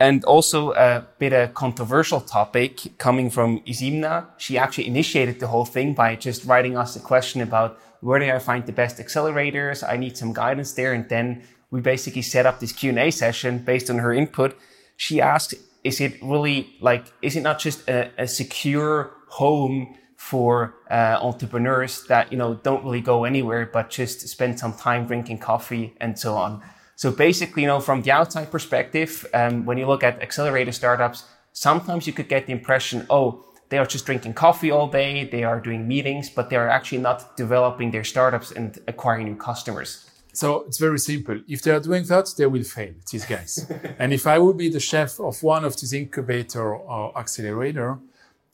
And 0.00 0.24
also 0.24 0.72
a 0.72 1.06
bit 1.18 1.32
of 1.32 1.54
controversial 1.54 2.20
topic 2.20 2.98
coming 2.98 3.30
from 3.30 3.60
Isimna. 3.60 4.26
She 4.38 4.58
actually 4.58 4.88
initiated 4.88 5.38
the 5.38 5.46
whole 5.46 5.64
thing 5.64 5.94
by 5.94 6.16
just 6.16 6.44
writing 6.44 6.76
us 6.76 6.96
a 6.96 7.00
question 7.00 7.40
about 7.40 7.78
where 8.00 8.18
do 8.18 8.30
I 8.30 8.38
find 8.38 8.66
the 8.66 8.72
best 8.72 8.98
accelerators? 8.98 9.88
I 9.88 9.96
need 9.96 10.16
some 10.16 10.32
guidance 10.32 10.72
there. 10.72 10.92
And 10.92 11.08
then 11.08 11.42
we 11.70 11.80
basically 11.80 12.22
set 12.22 12.44
up 12.44 12.60
this 12.60 12.72
Q&A 12.72 13.10
session 13.10 13.58
based 13.58 13.88
on 13.88 13.98
her 13.98 14.12
input. 14.12 14.58
She 14.96 15.20
asked, 15.20 15.54
is 15.84 16.00
it 16.00 16.22
really 16.22 16.74
like, 16.80 17.06
is 17.22 17.34
it 17.34 17.42
not 17.42 17.58
just 17.58 17.88
a, 17.88 18.10
a 18.18 18.28
secure 18.28 19.12
home 19.28 19.96
for 20.16 20.74
uh, 20.90 21.18
entrepreneurs 21.20 22.04
that, 22.08 22.30
you 22.30 22.38
know, 22.38 22.54
don't 22.54 22.84
really 22.84 23.00
go 23.00 23.24
anywhere, 23.24 23.68
but 23.72 23.90
just 23.90 24.28
spend 24.28 24.58
some 24.58 24.74
time 24.74 25.06
drinking 25.06 25.38
coffee 25.38 25.94
and 26.00 26.18
so 26.18 26.34
on? 26.36 26.62
So 27.04 27.10
basically, 27.10 27.64
you 27.64 27.68
know, 27.68 27.80
from 27.80 28.00
the 28.00 28.12
outside 28.12 28.50
perspective, 28.50 29.26
um, 29.34 29.66
when 29.66 29.76
you 29.76 29.86
look 29.86 30.02
at 30.02 30.22
accelerator 30.22 30.72
startups, 30.72 31.24
sometimes 31.52 32.06
you 32.06 32.14
could 32.14 32.30
get 32.30 32.46
the 32.46 32.52
impression, 32.52 33.06
oh, 33.10 33.44
they 33.68 33.76
are 33.76 33.84
just 33.84 34.06
drinking 34.06 34.32
coffee 34.32 34.70
all 34.70 34.88
day, 34.88 35.28
they 35.28 35.44
are 35.44 35.60
doing 35.60 35.86
meetings, 35.86 36.30
but 36.30 36.48
they 36.48 36.56
are 36.56 36.70
actually 36.70 37.02
not 37.02 37.36
developing 37.36 37.90
their 37.90 38.04
startups 38.04 38.52
and 38.52 38.78
acquiring 38.88 39.26
new 39.26 39.36
customers. 39.36 40.08
So 40.32 40.62
it's 40.62 40.78
very 40.78 40.98
simple. 40.98 41.38
If 41.46 41.60
they 41.60 41.72
are 41.72 41.80
doing 41.88 42.04
that, 42.04 42.32
they 42.38 42.46
will 42.46 42.64
fail, 42.64 42.94
these 43.12 43.26
guys. 43.26 43.70
and 43.98 44.14
if 44.14 44.26
I 44.26 44.38
would 44.38 44.56
be 44.56 44.70
the 44.70 44.80
chef 44.80 45.20
of 45.20 45.42
one 45.42 45.66
of 45.66 45.78
these 45.78 45.92
incubator 45.92 46.74
or 46.74 47.18
accelerator, 47.18 47.98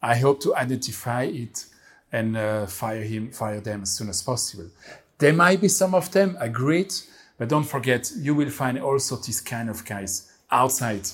I 0.02 0.16
hope 0.16 0.40
to 0.40 0.56
identify 0.56 1.22
it 1.22 1.66
and 2.10 2.36
uh, 2.36 2.66
fire 2.66 3.04
him, 3.04 3.30
fire 3.30 3.60
them 3.60 3.82
as 3.82 3.90
soon 3.92 4.08
as 4.08 4.20
possible. 4.24 4.70
There 5.18 5.32
might 5.32 5.60
be 5.60 5.68
some 5.68 5.94
of 5.94 6.10
them, 6.10 6.36
agreed, 6.40 6.92
but 7.40 7.48
don't 7.48 7.64
forget, 7.64 8.12
you 8.18 8.34
will 8.34 8.50
find 8.50 8.78
also 8.78 9.16
these 9.16 9.40
kind 9.40 9.70
of 9.70 9.86
guys 9.86 10.30
outside 10.50 11.08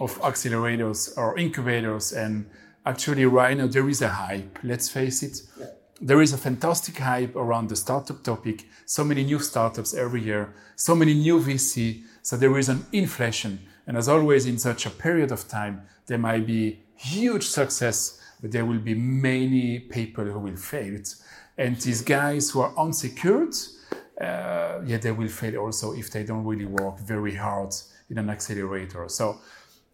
of 0.00 0.20
accelerators 0.20 1.16
or 1.16 1.38
incubators. 1.38 2.12
And 2.12 2.46
actually, 2.84 3.26
right 3.26 3.56
now, 3.56 3.68
there 3.68 3.88
is 3.88 4.02
a 4.02 4.08
hype. 4.08 4.58
Let's 4.64 4.88
face 4.88 5.22
it. 5.22 5.40
Yeah. 5.56 5.66
There 6.00 6.20
is 6.20 6.32
a 6.32 6.36
fantastic 6.36 6.98
hype 6.98 7.36
around 7.36 7.68
the 7.68 7.76
startup 7.76 8.24
topic. 8.24 8.64
So 8.86 9.04
many 9.04 9.22
new 9.22 9.38
startups 9.38 9.94
every 9.94 10.22
year, 10.22 10.52
so 10.74 10.96
many 10.96 11.14
new 11.14 11.38
VC. 11.38 12.02
So 12.22 12.36
there 12.36 12.58
is 12.58 12.68
an 12.68 12.84
inflation. 12.90 13.60
And 13.86 13.96
as 13.96 14.08
always, 14.08 14.46
in 14.46 14.58
such 14.58 14.84
a 14.84 14.90
period 14.90 15.30
of 15.30 15.46
time, 15.46 15.82
there 16.06 16.18
might 16.18 16.44
be 16.44 16.80
huge 16.96 17.46
success, 17.46 18.20
but 18.40 18.50
there 18.50 18.66
will 18.66 18.80
be 18.80 18.96
many 18.96 19.78
people 19.78 20.24
who 20.24 20.40
will 20.40 20.56
fail. 20.56 21.00
And 21.56 21.76
these 21.76 22.02
guys 22.02 22.50
who 22.50 22.62
are 22.62 22.76
unsecured, 22.76 23.54
uh, 24.22 24.80
yeah, 24.86 24.98
they 24.98 25.12
will 25.12 25.28
fail 25.28 25.56
also 25.56 25.92
if 25.92 26.10
they 26.10 26.22
don't 26.22 26.44
really 26.44 26.64
work 26.64 26.98
very 27.00 27.34
hard 27.34 27.74
in 28.08 28.18
an 28.18 28.30
accelerator. 28.30 29.08
So, 29.08 29.38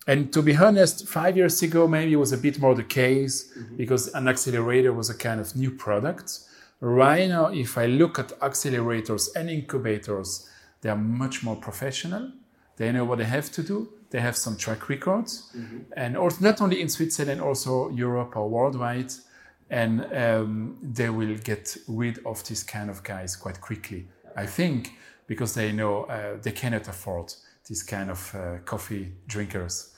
and 0.06 0.32
to 0.32 0.42
be 0.42 0.54
honest, 0.56 1.08
five 1.08 1.37
years 1.37 1.62
ago, 1.62 1.88
maybe 1.88 2.12
it 2.12 2.16
was 2.16 2.32
a 2.32 2.38
bit 2.38 2.58
more 2.58 2.75
the 2.75 2.85
case 2.85 3.50
mm-hmm. 3.56 3.76
because 3.76 4.08
an 4.14 4.28
accelerator 4.28 4.92
was 4.92 5.11
a 5.11 5.14
kind 5.14 5.40
of 5.40 5.56
new 5.56 5.70
product. 5.70 6.40
Right 6.80 7.28
now, 7.28 7.47
if 7.47 7.76
I 7.78 7.87
look 7.87 8.18
at 8.18 8.28
accelerators 8.40 9.28
and 9.35 9.50
incubators, 9.50 10.49
they 10.80 10.90
are 10.90 10.97
much 10.97 11.42
more 11.42 11.56
professional. 11.56 12.30
They 12.76 12.92
know 12.92 13.04
what 13.04 13.18
they 13.18 13.25
have 13.25 13.50
to 13.52 13.62
do. 13.62 13.88
They 14.11 14.20
have 14.20 14.37
some 14.37 14.56
track 14.56 14.88
records, 14.88 15.50
mm-hmm. 15.54 15.78
and 15.97 16.16
also 16.16 16.38
not 16.40 16.62
only 16.62 16.80
in 16.80 16.88
Switzerland, 16.88 17.40
also 17.40 17.90
Europe 17.90 18.37
or 18.37 18.49
worldwide 18.49 19.12
and 19.70 20.06
um, 20.14 20.78
they 20.82 21.11
will 21.11 21.37
get 21.37 21.76
rid 21.87 22.25
of 22.25 22.42
this 22.49 22.62
kind 22.62 22.88
of 22.88 23.02
guys 23.02 23.37
quite 23.37 23.61
quickly. 23.61 24.06
I 24.38 24.47
think 24.47 24.92
because 25.26 25.54
they 25.54 25.73
know 25.73 26.04
uh, 26.04 26.37
they 26.40 26.52
cannot 26.52 26.88
afford 26.88 27.35
this 27.68 27.83
kind 27.83 28.11
of 28.11 28.35
uh, 28.35 28.59
coffee 28.64 29.12
drinkers. 29.26 29.92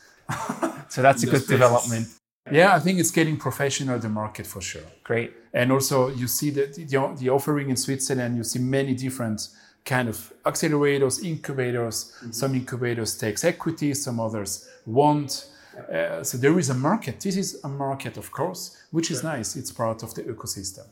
so 0.88 1.02
that's 1.02 1.22
a 1.22 1.26
good 1.26 1.46
development. 1.56 2.08
Yeah, 2.50 2.74
I 2.74 2.80
think 2.80 2.98
it's 2.98 3.10
getting 3.10 3.36
professional 3.36 3.98
the 3.98 4.08
market 4.08 4.46
for 4.46 4.62
sure. 4.62 4.88
Great. 5.04 5.32
And 5.52 5.70
also 5.70 6.08
you 6.08 6.26
see 6.26 6.50
that 6.50 6.74
the, 6.74 7.14
the 7.18 7.28
offering 7.28 7.70
in 7.70 7.76
Switzerland, 7.76 8.36
you 8.36 8.44
see 8.44 8.58
many 8.58 8.94
different 8.94 9.48
kind 9.84 10.08
of 10.08 10.32
accelerators, 10.44 11.22
incubators. 11.22 11.96
Mm-hmm. 11.98 12.32
Some 12.32 12.54
incubators 12.54 13.16
takes 13.18 13.44
equity, 13.44 13.94
some 13.94 14.18
others 14.18 14.68
won't. 14.86 15.46
Uh, 15.92 16.24
so 16.24 16.38
there 16.38 16.58
is 16.58 16.70
a 16.70 16.74
market. 16.74 17.20
This 17.20 17.36
is 17.36 17.60
a 17.62 17.68
market, 17.68 18.16
of 18.16 18.32
course, 18.32 18.62
which 18.90 19.10
is 19.10 19.22
nice. 19.22 19.56
It's 19.56 19.70
part 19.70 20.02
of 20.02 20.14
the 20.14 20.22
ecosystem. 20.22 20.86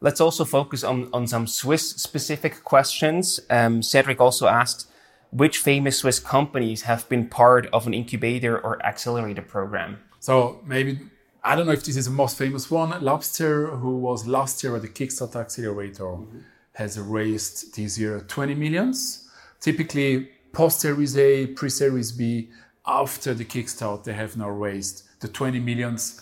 Let's 0.00 0.20
also 0.20 0.44
focus 0.44 0.82
on, 0.82 1.10
on 1.12 1.26
some 1.26 1.46
Swiss 1.46 1.90
specific 1.90 2.64
questions. 2.64 3.40
Um, 3.50 3.82
Cedric 3.82 4.20
also 4.20 4.46
asked, 4.46 4.90
which 5.30 5.58
famous 5.58 5.98
Swiss 5.98 6.18
companies 6.18 6.82
have 6.82 7.08
been 7.08 7.28
part 7.28 7.66
of 7.66 7.86
an 7.86 7.94
incubator 7.94 8.58
or 8.58 8.84
accelerator 8.84 9.42
program? 9.42 9.98
So 10.18 10.60
maybe, 10.64 10.98
I 11.44 11.54
don't 11.54 11.66
know 11.66 11.72
if 11.72 11.84
this 11.84 11.96
is 11.96 12.06
the 12.06 12.10
most 12.10 12.38
famous 12.38 12.70
one. 12.70 12.98
Lobster, 13.02 13.68
who 13.68 13.98
was 13.98 14.26
last 14.26 14.64
year 14.64 14.76
at 14.76 14.82
the 14.82 14.88
Kickstarter 14.88 15.36
Accelerator, 15.36 16.04
mm-hmm. 16.04 16.38
has 16.74 16.98
raised 16.98 17.76
this 17.76 17.98
year 17.98 18.20
20 18.20 18.54
millions. 18.54 19.28
Typically, 19.60 20.30
post 20.52 20.80
Series 20.80 21.16
A, 21.18 21.48
pre 21.48 21.68
Series 21.68 22.12
B, 22.12 22.50
after 22.86 23.34
the 23.34 23.44
Kickstart, 23.44 24.04
they 24.04 24.14
have 24.14 24.36
now 24.36 24.48
raised 24.48 25.02
the 25.20 25.28
20 25.28 25.60
millions. 25.60 26.20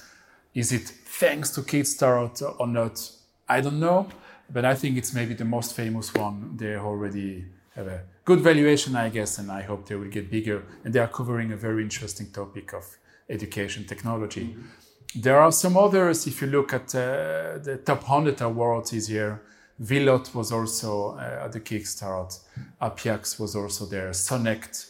Is 0.55 0.73
it 0.73 0.83
thanks 0.83 1.51
to 1.51 1.63
Kickstart 1.63 2.43
or 2.59 2.67
not? 2.67 3.11
I 3.49 3.61
don't 3.61 3.81
know, 3.81 4.09
but 4.51 4.65
I 4.65 4.75
think 4.75 4.97
it's 4.97 5.13
maybe 5.15 5.35
the 5.35 5.45
most 5.45 5.75
famous 5.75 6.13
one. 6.15 6.57
They 6.57 6.77
already 6.77 7.45
have 7.75 7.87
a 7.87 8.03
good 8.25 8.41
valuation, 8.41 8.97
I 8.97 9.09
guess, 9.09 9.39
and 9.39 9.51
I 9.51 9.63
hope 9.63 9.87
they 9.87 9.95
will 9.95 10.11
get 10.11 10.31
bigger. 10.31 10.65
And 10.85 10.93
they 10.93 11.01
are 11.01 11.09
covering 11.09 11.53
a 11.53 11.57
very 11.57 11.83
interesting 11.83 12.31
topic 12.31 12.73
of 12.75 12.85
education 13.29 13.85
technology. 13.85 14.47
Mm-hmm. 14.47 15.21
There 15.23 15.39
are 15.41 15.53
some 15.53 15.77
others. 15.77 16.27
If 16.27 16.43
you 16.43 16.49
look 16.49 16.73
at 16.73 16.95
uh, 16.95 17.59
the 17.59 17.81
top 17.85 18.03
100 18.03 18.41
awards 18.43 18.91
this 18.91 19.09
year, 19.09 19.41
Villot 19.81 20.35
was 20.35 20.53
also 20.53 21.13
uh, 21.13 21.45
at 21.45 21.53
the 21.53 21.61
Kickstart. 21.61 22.39
Apiax 22.83 23.41
was 23.41 23.57
also 23.57 23.87
there. 23.87 24.13
Sonect 24.13 24.89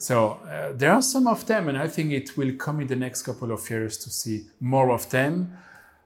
so 0.00 0.40
uh, 0.48 0.72
there 0.72 0.92
are 0.92 1.02
some 1.02 1.26
of 1.26 1.44
them, 1.44 1.68
and 1.68 1.76
I 1.76 1.86
think 1.86 2.12
it 2.12 2.34
will 2.34 2.54
come 2.54 2.80
in 2.80 2.86
the 2.86 2.96
next 2.96 3.22
couple 3.22 3.52
of 3.52 3.68
years 3.68 3.98
to 3.98 4.08
see 4.08 4.46
more 4.58 4.90
of 4.90 5.10
them. 5.10 5.58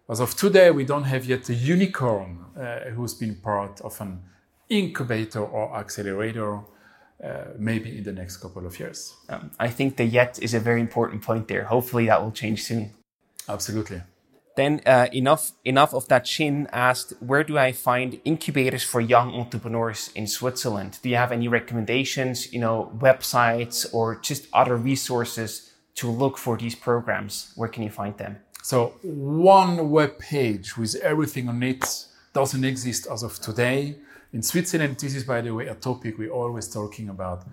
As 0.09 0.21
of 0.21 0.35
today, 0.35 0.71
we 0.71 0.85
don't 0.85 1.05
have 1.05 1.25
yet 1.25 1.49
a 1.49 1.55
unicorn 1.55 2.45
uh, 2.57 2.91
who's 2.91 3.15
been 3.15 3.37
part 3.37 3.81
of 3.81 3.99
an 4.01 4.23
incubator 4.69 5.41
or 5.41 5.77
accelerator. 5.77 6.61
Uh, 7.23 7.45
maybe 7.57 7.97
in 7.97 8.03
the 8.03 8.13
next 8.13 8.39
couple 8.39 8.67
of 8.67 8.79
years. 8.79 9.15
Um, 9.31 9.51
I 9.59 9.69
think 9.69 9.97
the 9.97 10.05
yet 10.05 10.39
is 10.43 10.53
a 10.53 10.61
very 10.61 10.81
important 10.81 11.23
point 11.23 11.47
there. 11.49 11.65
Hopefully, 11.65 12.07
that 12.07 12.21
will 12.21 12.33
change 12.33 12.65
soon. 12.65 12.91
Absolutely. 13.49 14.03
Then 14.57 14.83
uh, 14.85 15.07
enough 15.13 15.53
enough 15.65 15.95
of 15.95 16.09
that. 16.09 16.27
Shin 16.27 16.69
asked, 16.73 17.15
where 17.21 17.45
do 17.45 17.57
I 17.57 17.73
find 17.73 18.21
incubators 18.25 18.83
for 18.83 19.01
young 19.01 19.33
entrepreneurs 19.33 20.11
in 20.15 20.27
Switzerland? 20.27 20.99
Do 21.03 21.09
you 21.09 21.17
have 21.17 21.33
any 21.33 21.49
recommendations? 21.49 22.53
You 22.53 22.61
know, 22.61 22.93
websites 22.99 23.87
or 23.95 24.17
just 24.21 24.49
other 24.53 24.77
resources 24.77 25.73
to 25.95 26.11
look 26.11 26.37
for 26.37 26.59
these 26.59 26.75
programs? 26.75 27.53
Where 27.55 27.69
can 27.69 27.85
you 27.85 27.91
find 27.91 28.19
them? 28.19 28.41
So 28.65 28.95
one 29.03 29.91
web 29.91 30.19
page 30.19 30.79
with 30.79 30.95
everything 31.03 31.51
on 31.51 31.63
it 31.63 31.85
doesn't 32.33 32.65
exist 32.65 33.07
as 33.13 33.23
of 33.23 33.39
today. 33.39 33.97
In 34.33 34.43
Switzerland, 34.43 34.97
this 34.99 35.15
is 35.15 35.23
by 35.25 35.43
the 35.43 35.53
way 35.53 35.67
a 35.67 35.75
topic 35.75 36.17
we're 36.17 36.33
always 36.33 36.67
talking 36.71 37.11
about 37.11 37.45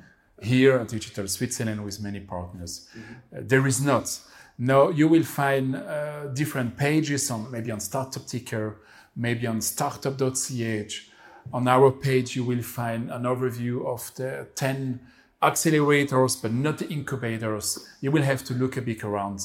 here 0.42 0.78
at 0.78 0.88
Digital 0.88 1.28
Switzerland 1.28 1.84
with 1.84 2.02
many 2.02 2.22
partners. 2.22 2.88
Mm-hmm. 2.98 3.14
Uh, 3.36 3.40
there 3.42 3.68
is 3.68 3.82
not. 3.82 4.22
No, 4.58 4.90
you 4.90 5.10
will 5.10 5.24
find 5.24 5.76
uh, 5.76 6.28
different 6.28 6.78
pages 6.78 7.30
on 7.30 7.52
maybe 7.52 7.72
on 7.72 7.82
Startup 7.82 8.26
Ticker, 8.26 8.78
maybe 9.14 9.46
on 9.48 9.60
startup.ch. 9.60 11.10
On 11.52 11.68
our 11.68 11.92
page, 11.92 12.38
you 12.38 12.46
will 12.46 12.64
find 12.64 13.12
an 13.12 13.24
overview 13.24 13.86
of 13.86 14.16
the 14.16 14.48
10 14.56 15.02
accelerators, 15.44 16.42
but 16.42 16.54
not 16.54 16.78
the 16.78 16.88
incubators. 16.88 17.86
You 18.00 18.12
will 18.12 18.24
have 18.24 18.46
to 18.46 18.54
look 18.54 18.78
a 18.78 18.82
bit 18.82 19.04
around. 19.04 19.42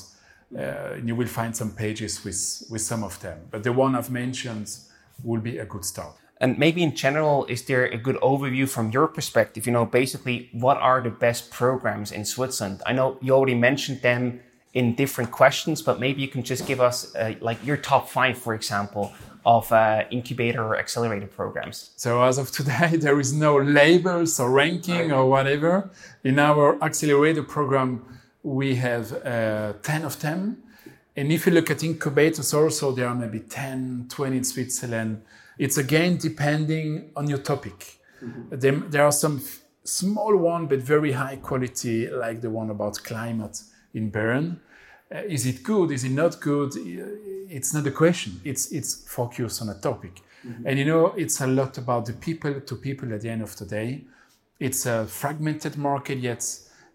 Uh, 0.54 0.94
and 0.94 1.08
you 1.08 1.16
will 1.16 1.26
find 1.26 1.56
some 1.56 1.72
pages 1.72 2.24
with, 2.24 2.62
with 2.70 2.80
some 2.80 3.02
of 3.02 3.20
them. 3.20 3.38
But 3.50 3.64
the 3.64 3.72
one 3.72 3.96
I've 3.96 4.10
mentioned 4.10 4.76
will 5.24 5.40
be 5.40 5.58
a 5.58 5.64
good 5.64 5.84
start. 5.84 6.14
And 6.40 6.58
maybe 6.58 6.82
in 6.82 6.94
general, 6.94 7.46
is 7.46 7.64
there 7.64 7.86
a 7.86 7.96
good 7.96 8.16
overview 8.16 8.68
from 8.68 8.90
your 8.90 9.08
perspective? 9.08 9.66
You 9.66 9.72
know, 9.72 9.86
basically, 9.86 10.50
what 10.52 10.76
are 10.76 11.00
the 11.00 11.10
best 11.10 11.50
programs 11.50 12.12
in 12.12 12.24
Switzerland? 12.24 12.82
I 12.84 12.92
know 12.92 13.16
you 13.22 13.32
already 13.32 13.54
mentioned 13.54 14.02
them 14.02 14.40
in 14.74 14.94
different 14.94 15.30
questions, 15.30 15.80
but 15.80 15.98
maybe 15.98 16.20
you 16.20 16.28
can 16.28 16.42
just 16.42 16.66
give 16.66 16.80
us 16.80 17.14
uh, 17.16 17.34
like 17.40 17.64
your 17.64 17.78
top 17.78 18.10
five, 18.10 18.36
for 18.36 18.54
example, 18.54 19.14
of 19.46 19.72
uh, 19.72 20.04
incubator 20.10 20.62
or 20.62 20.76
accelerator 20.76 21.26
programs. 21.26 21.92
So 21.96 22.22
as 22.22 22.36
of 22.36 22.50
today, 22.50 22.96
there 22.98 23.18
is 23.18 23.32
no 23.32 23.56
labels 23.56 24.38
or 24.38 24.50
ranking 24.50 25.12
or 25.12 25.30
whatever. 25.30 25.88
In 26.22 26.38
our 26.38 26.82
accelerator 26.84 27.42
program, 27.42 28.04
we 28.46 28.76
have 28.76 29.12
uh, 29.26 29.72
10 29.82 30.04
of 30.04 30.20
them. 30.20 30.62
And 31.16 31.32
if 31.32 31.46
you 31.46 31.52
look 31.52 31.68
at 31.70 31.82
incubators 31.82 32.54
also, 32.54 32.92
there 32.92 33.08
are 33.08 33.14
maybe 33.14 33.40
10, 33.40 34.06
20 34.08 34.36
in 34.36 34.44
Switzerland. 34.44 35.22
It's 35.58 35.78
again 35.78 36.18
depending 36.18 37.10
on 37.16 37.28
your 37.28 37.38
topic. 37.38 37.98
Mm-hmm. 38.22 38.56
There, 38.56 38.72
there 38.72 39.04
are 39.04 39.12
some 39.12 39.42
small 39.82 40.36
one, 40.36 40.66
but 40.66 40.78
very 40.78 41.12
high 41.12 41.36
quality, 41.36 42.08
like 42.08 42.40
the 42.40 42.50
one 42.50 42.70
about 42.70 43.02
climate 43.02 43.62
in 43.94 44.10
Bern. 44.10 44.60
Uh, 45.12 45.18
is 45.26 45.44
it 45.46 45.64
good? 45.64 45.90
Is 45.90 46.04
it 46.04 46.10
not 46.10 46.40
good? 46.40 46.72
It's 47.48 47.74
not 47.74 47.86
a 47.86 47.90
question. 47.90 48.40
It's 48.44 48.72
it's 48.72 49.08
focused 49.08 49.62
on 49.62 49.68
a 49.68 49.74
topic, 49.80 50.20
mm-hmm. 50.44 50.66
and 50.66 50.78
you 50.78 50.84
know 50.84 51.14
it's 51.16 51.40
a 51.40 51.46
lot 51.46 51.78
about 51.78 52.06
the 52.06 52.12
people 52.12 52.60
to 52.60 52.74
people 52.74 53.14
at 53.14 53.20
the 53.20 53.30
end 53.30 53.42
of 53.42 53.56
the 53.56 53.64
day. 53.64 54.04
It's 54.58 54.84
a 54.84 55.06
fragmented 55.06 55.76
market 55.76 56.18
yet. 56.18 56.42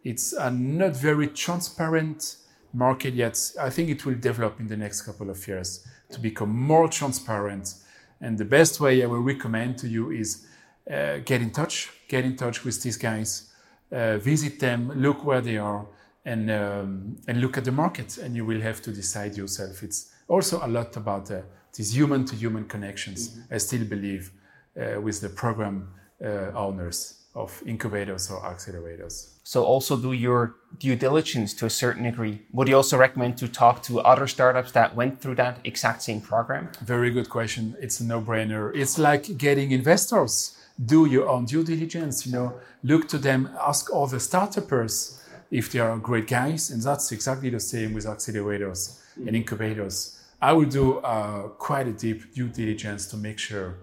It's 0.03 0.33
a 0.33 0.49
not 0.49 0.95
very 0.95 1.27
transparent 1.27 2.37
market 2.73 3.13
yet. 3.13 3.53
I 3.59 3.69
think 3.69 3.89
it 3.89 4.05
will 4.05 4.15
develop 4.15 4.59
in 4.59 4.67
the 4.67 4.77
next 4.77 5.01
couple 5.03 5.29
of 5.29 5.47
years 5.47 5.85
to 6.11 6.19
become 6.19 6.49
more 6.49 6.87
transparent. 6.87 7.75
And 8.19 8.37
the 8.37 8.45
best 8.45 8.79
way 8.79 9.03
I 9.03 9.07
will 9.07 9.21
recommend 9.21 9.77
to 9.79 9.87
you 9.87 10.11
is 10.11 10.45
uh, 10.89 11.17
get 11.25 11.41
in 11.41 11.51
touch. 11.51 11.89
Get 12.07 12.25
in 12.25 12.35
touch 12.35 12.63
with 12.63 12.81
these 12.81 12.97
guys. 12.97 13.51
Uh, 13.91 14.17
visit 14.17 14.59
them. 14.59 14.91
Look 14.95 15.25
where 15.25 15.41
they 15.41 15.57
are 15.57 15.85
and 16.25 16.51
um, 16.51 17.17
and 17.27 17.41
look 17.41 17.57
at 17.57 17.65
the 17.65 17.71
market, 17.71 18.17
and 18.17 18.35
you 18.35 18.45
will 18.45 18.61
have 18.61 18.81
to 18.83 18.91
decide 18.91 19.35
yourself. 19.35 19.83
It's 19.83 20.11
also 20.27 20.59
a 20.63 20.67
lot 20.67 20.95
about 20.95 21.31
uh, 21.31 21.41
these 21.73 21.95
human-to-human 21.95 22.65
connections. 22.65 23.29
Mm-hmm. 23.29 23.53
I 23.53 23.57
still 23.57 23.85
believe 23.85 24.31
uh, 24.79 25.01
with 25.01 25.19
the 25.21 25.29
program 25.29 25.89
uh, 26.23 26.51
owners 26.55 27.23
of 27.33 27.61
incubators 27.65 28.29
or 28.29 28.41
accelerators. 28.41 29.30
So 29.43 29.63
also 29.63 29.97
do 29.97 30.13
your 30.13 30.55
due 30.77 30.95
diligence 30.95 31.53
to 31.55 31.65
a 31.65 31.69
certain 31.69 32.03
degree. 32.03 32.41
Would 32.53 32.67
you 32.67 32.75
also 32.75 32.97
recommend 32.97 33.37
to 33.37 33.47
talk 33.47 33.81
to 33.83 33.99
other 34.01 34.27
startups 34.27 34.71
that 34.73 34.95
went 34.95 35.19
through 35.19 35.35
that 35.35 35.59
exact 35.63 36.03
same 36.03 36.21
program? 36.21 36.69
Very 36.85 37.11
good 37.11 37.29
question. 37.29 37.75
It's 37.81 37.99
a 37.99 38.03
no-brainer. 38.05 38.71
It's 38.75 38.97
like 38.97 39.37
getting 39.37 39.71
investors. 39.71 40.57
Do 40.83 41.05
your 41.05 41.27
own 41.27 41.45
due 41.45 41.63
diligence. 41.63 42.25
You 42.25 42.33
know, 42.33 42.53
look 42.83 43.07
to 43.09 43.17
them. 43.17 43.49
Ask 43.59 43.91
all 43.91 44.07
the 44.07 44.19
startups 44.19 45.21
if 45.49 45.71
they 45.71 45.79
are 45.79 45.97
great 45.97 46.27
guys, 46.27 46.69
and 46.71 46.81
that's 46.81 47.11
exactly 47.11 47.49
the 47.49 47.59
same 47.59 47.93
with 47.93 48.05
accelerators 48.05 48.99
and 49.17 49.35
incubators. 49.35 50.19
I 50.41 50.53
will 50.53 50.65
do 50.65 50.99
uh, 50.99 51.49
quite 51.49 51.87
a 51.87 51.91
deep 51.91 52.33
due 52.33 52.47
diligence 52.47 53.05
to 53.07 53.17
make 53.17 53.37
sure 53.37 53.75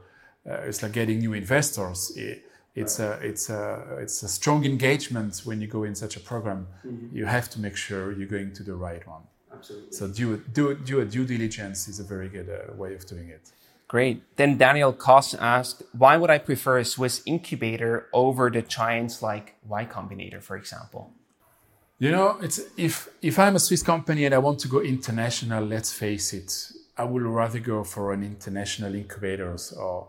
uh, 0.49 0.55
it's 0.62 0.83
like 0.83 0.93
getting 0.93 1.19
new 1.19 1.35
investors. 1.35 2.12
It, 2.17 2.45
it's 2.83 2.99
a 2.99 3.11
it's 3.31 3.51
a 3.51 3.63
it's 4.05 4.23
a 4.23 4.29
strong 4.29 4.65
engagement 4.65 5.43
when 5.45 5.61
you 5.63 5.69
go 5.79 5.85
in 5.85 5.95
such 5.95 6.15
a 6.17 6.21
program. 6.21 6.61
Mm-hmm. 6.87 7.17
You 7.17 7.27
have 7.27 7.49
to 7.51 7.61
make 7.61 7.77
sure 7.77 8.13
you're 8.13 8.33
going 8.37 8.53
to 8.59 8.63
the 8.63 8.75
right 8.75 9.05
one. 9.07 9.25
Absolutely. 9.53 9.93
So 9.99 10.09
do 10.09 10.25
do 10.57 10.75
do 10.75 11.01
a 11.01 11.05
due 11.05 11.27
diligence 11.35 11.89
is 11.89 12.01
a 12.01 12.05
very 12.15 12.29
good 12.29 12.49
uh, 12.49 12.75
way 12.75 12.95
of 12.95 13.07
doing 13.07 13.29
it. 13.29 13.45
Great. 13.89 14.23
Then 14.37 14.59
Daniel 14.59 14.93
Koss 14.93 15.35
asked, 15.41 15.83
why 15.93 16.19
would 16.19 16.29
I 16.29 16.37
prefer 16.37 16.77
a 16.79 16.85
Swiss 16.85 17.23
incubator 17.25 18.07
over 18.13 18.51
the 18.51 18.61
giants 18.61 19.23
like 19.23 19.55
Y 19.67 19.87
Combinator, 19.87 20.43
for 20.43 20.57
example? 20.59 21.11
You 21.99 22.11
know, 22.13 22.39
it's 22.43 22.61
if 22.77 23.09
if 23.23 23.39
I'm 23.39 23.57
a 23.57 23.59
Swiss 23.59 23.83
company 23.83 24.27
and 24.27 24.35
I 24.35 24.39
want 24.39 24.59
to 24.61 24.69
go 24.69 24.81
international, 24.81 25.64
let's 25.64 25.93
face 25.93 26.33
it, 26.33 26.51
I 26.97 27.05
would 27.05 27.23
rather 27.23 27.61
go 27.61 27.83
for 27.83 28.12
an 28.12 28.23
international 28.23 28.95
incubators 28.95 29.73
or 29.73 30.09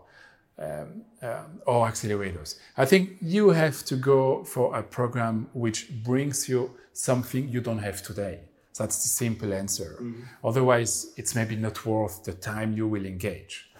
um, 0.58 1.02
um, 1.22 1.60
or 1.66 1.86
accelerators. 1.88 2.58
I 2.76 2.84
think 2.84 3.16
you 3.20 3.50
have 3.50 3.84
to 3.86 3.96
go 3.96 4.44
for 4.44 4.76
a 4.76 4.82
program 4.82 5.48
which 5.52 5.90
brings 6.02 6.48
you 6.48 6.70
something 6.92 7.48
you 7.48 7.60
don't 7.60 7.78
have 7.78 8.02
today. 8.02 8.40
That's 8.76 9.02
the 9.02 9.08
simple 9.08 9.52
answer. 9.52 9.98
Mm-hmm. 10.00 10.22
Otherwise, 10.44 11.12
it's 11.16 11.34
maybe 11.34 11.56
not 11.56 11.84
worth 11.84 12.24
the 12.24 12.32
time 12.32 12.72
you 12.72 12.86
will 12.86 13.04
engage. 13.04 13.70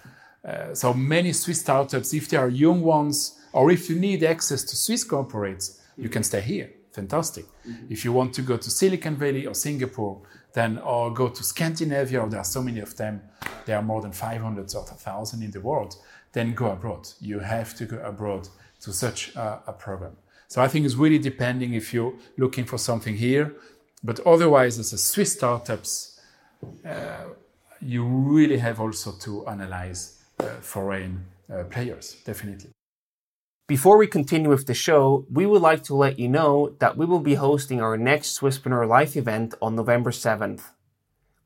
Uh, 0.44 0.74
so 0.74 0.92
many 0.94 1.33
Swiss 1.33 1.61
startups, 1.61 2.12
if 2.14 2.28
they 2.28 2.37
are 2.37 2.48
young 2.48 2.83
ones, 2.83 3.38
or 3.52 3.70
if 3.70 3.90
you 3.90 3.96
need 3.96 4.22
access 4.24 4.62
to 4.64 4.76
Swiss 4.76 5.04
corporates, 5.06 5.66
mm-hmm. 5.70 6.02
you 6.02 6.09
can 6.09 6.22
stay 6.22 6.40
here 6.40 6.70
fantastic. 6.92 7.46
Mm-hmm. 7.46 7.87
If 7.92 8.04
you 8.04 8.12
want 8.12 8.35
to 8.35 8.42
go 8.42 8.56
to 8.56 8.70
Silicon 8.70 9.16
Valley 9.16 9.46
or 9.46 9.54
Singapore, 9.54 10.20
then 10.52 10.78
or 10.78 11.12
go 11.12 11.28
to 11.28 11.42
Scandinavia, 11.44 12.20
or 12.20 12.28
there 12.28 12.40
are 12.40 12.44
so 12.44 12.62
many 12.62 12.80
of 12.80 12.96
them, 12.96 13.22
there 13.66 13.76
are 13.76 13.83
more 13.83 14.02
than 14.02 14.12
500 14.12 14.74
or 14.74 14.83
1,000 14.83 15.42
in 15.42 15.50
the 15.50 15.61
world, 15.61 15.94
then 16.32 16.54
go 16.54 16.70
abroad. 16.70 17.08
You 17.20 17.40
have 17.40 17.74
to 17.76 17.84
go 17.84 17.98
abroad 17.98 18.48
to 18.82 18.92
such 18.92 19.34
a, 19.36 19.62
a 19.66 19.72
program. 19.72 20.16
So 20.48 20.62
I 20.62 20.68
think 20.68 20.84
it's 20.84 20.96
really 20.96 21.18
depending 21.18 21.74
if 21.74 21.94
you're 21.94 22.14
looking 22.36 22.64
for 22.64 22.78
something 22.78 23.16
here, 23.16 23.54
but 24.02 24.18
otherwise, 24.26 24.78
as 24.78 24.92
a 24.92 24.98
Swiss 24.98 25.32
startups, 25.34 26.20
uh, 26.84 27.24
you 27.80 28.04
really 28.04 28.58
have 28.58 28.80
also 28.80 29.12
to 29.12 29.46
analyze 29.46 30.18
uh, 30.38 30.44
foreign 30.60 31.26
uh, 31.52 31.64
players, 31.64 32.16
definitely. 32.24 32.70
Before 33.68 33.98
we 33.98 34.08
continue 34.08 34.50
with 34.50 34.66
the 34.66 34.74
show, 34.74 35.26
we 35.30 35.46
would 35.46 35.62
like 35.62 35.84
to 35.84 35.94
let 35.94 36.18
you 36.18 36.28
know 36.28 36.74
that 36.80 36.96
we 36.96 37.06
will 37.06 37.20
be 37.20 37.34
hosting 37.34 37.80
our 37.80 37.96
next 37.96 38.40
Swisspreneur 38.40 38.88
Live 38.88 39.16
event 39.16 39.54
on 39.62 39.76
November 39.76 40.10
7th. 40.10 40.62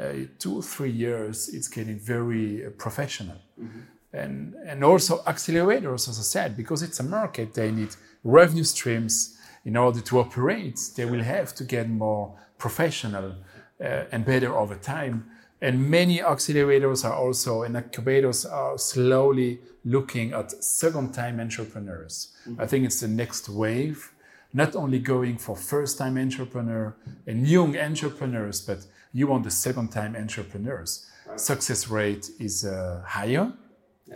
uh, 0.00 0.12
two 0.38 0.62
three 0.62 0.90
years, 0.90 1.48
it's 1.48 1.68
getting 1.68 1.98
very 1.98 2.66
uh, 2.66 2.70
professional, 2.70 3.38
mm-hmm. 3.60 3.80
and 4.12 4.54
and 4.66 4.84
also 4.84 5.18
accelerators, 5.24 6.08
as 6.08 6.18
I 6.18 6.22
said, 6.22 6.56
because 6.56 6.82
it's 6.82 7.00
a 7.00 7.04
market, 7.04 7.54
they 7.54 7.70
need 7.70 7.96
revenue 8.24 8.64
streams 8.64 9.36
in 9.64 9.76
order 9.76 10.00
to 10.00 10.18
operate. 10.20 10.78
They 10.96 11.04
will 11.04 11.22
have 11.22 11.54
to 11.56 11.64
get 11.64 11.88
more 11.88 12.34
professional 12.58 13.34
uh, 13.80 14.04
and 14.12 14.24
better 14.24 14.56
over 14.56 14.76
time. 14.76 15.30
And 15.60 15.90
many 15.90 16.18
accelerators 16.18 17.04
are 17.04 17.14
also, 17.14 17.62
and 17.64 17.76
incubators 17.76 18.46
are 18.46 18.78
slowly 18.78 19.58
looking 19.84 20.32
at 20.32 20.52
second 20.62 21.12
time 21.12 21.40
entrepreneurs. 21.40 22.32
Mm-hmm. 22.46 22.62
I 22.62 22.66
think 22.66 22.84
it's 22.84 23.00
the 23.00 23.08
next 23.08 23.48
wave, 23.48 24.12
not 24.52 24.74
only 24.76 24.98
going 24.98 25.38
for 25.38 25.56
first 25.56 25.98
time 25.98 26.16
entrepreneur 26.18 26.94
and 27.26 27.46
young 27.46 27.76
entrepreneurs, 27.76 28.60
but 28.60 28.86
you 29.12 29.26
want 29.26 29.44
the 29.44 29.50
second 29.50 29.88
time 29.88 30.16
entrepreneurs. 30.16 31.06
Success 31.36 31.88
rate 31.88 32.30
is 32.40 32.64
uh, 32.64 33.02
higher, 33.06 33.52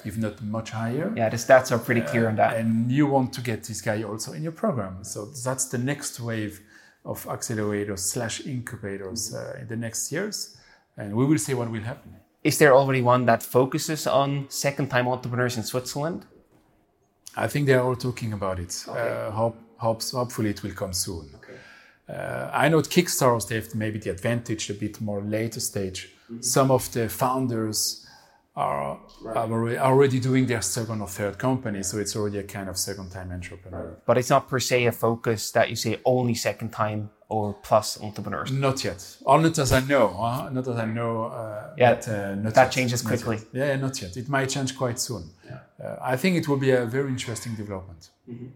if 0.05 0.17
not 0.17 0.43
much 0.43 0.71
higher. 0.71 1.13
Yeah, 1.15 1.29
the 1.29 1.37
stats 1.37 1.71
are 1.71 1.79
pretty 1.79 2.01
clear 2.01 2.29
on 2.29 2.37
that. 2.37 2.55
Uh, 2.55 2.59
and 2.59 2.91
you 2.91 3.07
want 3.07 3.33
to 3.35 3.41
get 3.43 3.65
this 3.65 3.81
guy 3.83 4.03
also 4.03 4.33
in 4.33 4.43
your 4.43 4.53
program. 4.53 5.05
So 5.05 5.27
that's 5.27 5.67
the 5.67 5.79
next 5.79 6.19
wave 6.21 6.61
of 7.05 7.25
accelerators 7.27 7.99
slash 7.99 8.47
incubators 8.47 9.35
uh, 9.35 9.59
in 9.61 9.69
the 9.69 9.77
next 9.77 10.11
years. 10.13 10.57
and 10.97 11.15
we 11.17 11.25
will 11.25 11.39
see 11.39 11.55
what 11.55 11.71
will 11.71 11.83
happen. 11.83 12.17
Is 12.45 12.59
there 12.59 12.75
already 12.75 13.03
one 13.03 13.27
that 13.27 13.43
focuses 13.43 14.07
on 14.07 14.47
second 14.49 14.89
time 14.89 15.07
entrepreneurs 15.09 15.57
in 15.57 15.63
Switzerland? 15.63 16.27
I 17.37 17.47
think 17.47 17.67
they 17.67 17.75
are 17.75 17.83
all 17.83 17.97
talking 17.97 18.33
about 18.33 18.59
it. 18.59 18.85
Okay. 18.87 19.01
Uh, 19.01 19.31
hope, 19.31 19.57
hopes, 19.87 20.13
hopefully, 20.13 20.51
it 20.51 20.63
will 20.63 20.77
come 20.83 20.93
soon. 20.93 21.27
Okay. 21.39 21.59
Uh, 22.09 22.51
I 22.53 22.69
know 22.69 22.79
at 22.79 22.87
Kickstarter 22.87 23.47
they 23.49 23.57
have 23.57 23.75
maybe 23.75 23.99
the 23.99 24.11
advantage 24.11 24.71
a 24.71 24.75
bit 24.75 25.01
more 25.01 25.23
later 25.23 25.61
stage. 25.61 26.01
Mm-hmm. 26.09 26.43
Some 26.43 26.71
of 26.71 26.91
the 26.93 27.09
founders 27.09 28.07
are, 28.55 28.99
right. 29.23 29.37
are, 29.37 29.79
already 29.79 30.21
doing 30.21 30.47
their 30.47 30.63
second 30.63 31.01
or 31.01 31.09
third 31.09 31.39
company, 31.39 31.83
so 31.83 31.99
it's 31.99 32.15
already 32.17 32.39
a 32.39 32.43
kind 32.43 32.69
of 32.69 32.77
second 32.77 33.11
time 33.11 33.31
entrepreneur. 33.33 33.87
Right. 33.89 34.07
But 34.07 34.19
it's 34.19 34.31
not 34.31 34.49
per 34.49 34.61
se 34.61 34.87
a 34.87 34.93
focus 34.93 35.51
that 35.53 35.71
you 35.71 35.77
say 35.77 36.01
only 36.05 36.35
second 36.35 36.71
time 36.71 37.11
or 37.29 37.55
plus 37.63 37.99
entrepreneurs. 38.03 38.53
Not 38.53 38.85
yet, 38.85 39.17
or 39.23 39.41
not 39.41 39.59
as 39.59 39.73
I 39.73 39.81
know. 39.81 40.09
Huh? 40.09 40.51
Not 40.51 40.69
as 40.69 40.77
I 40.77 40.85
know. 40.85 41.25
Uh, 41.25 41.75
yeah, 41.79 41.95
but, 41.95 42.09
uh, 42.09 42.35
that 42.51 42.57
yet. 42.57 42.73
changes 42.73 43.01
quickly. 43.01 43.39
Yeah, 43.53 43.77
not 43.77 44.01
yet. 44.03 44.17
It 44.17 44.29
might 44.29 44.51
change 44.51 44.77
quite 44.77 44.99
soon. 45.01 45.31
Yeah. 45.47 45.61
Uh, 45.83 45.97
I 46.13 46.17
think 46.17 46.37
it 46.37 46.47
will 46.47 46.59
be 46.59 46.73
a 46.73 46.85
very 46.85 47.09
interesting 47.09 47.55
development. 47.55 48.11
Mm-hmm. 48.29 48.49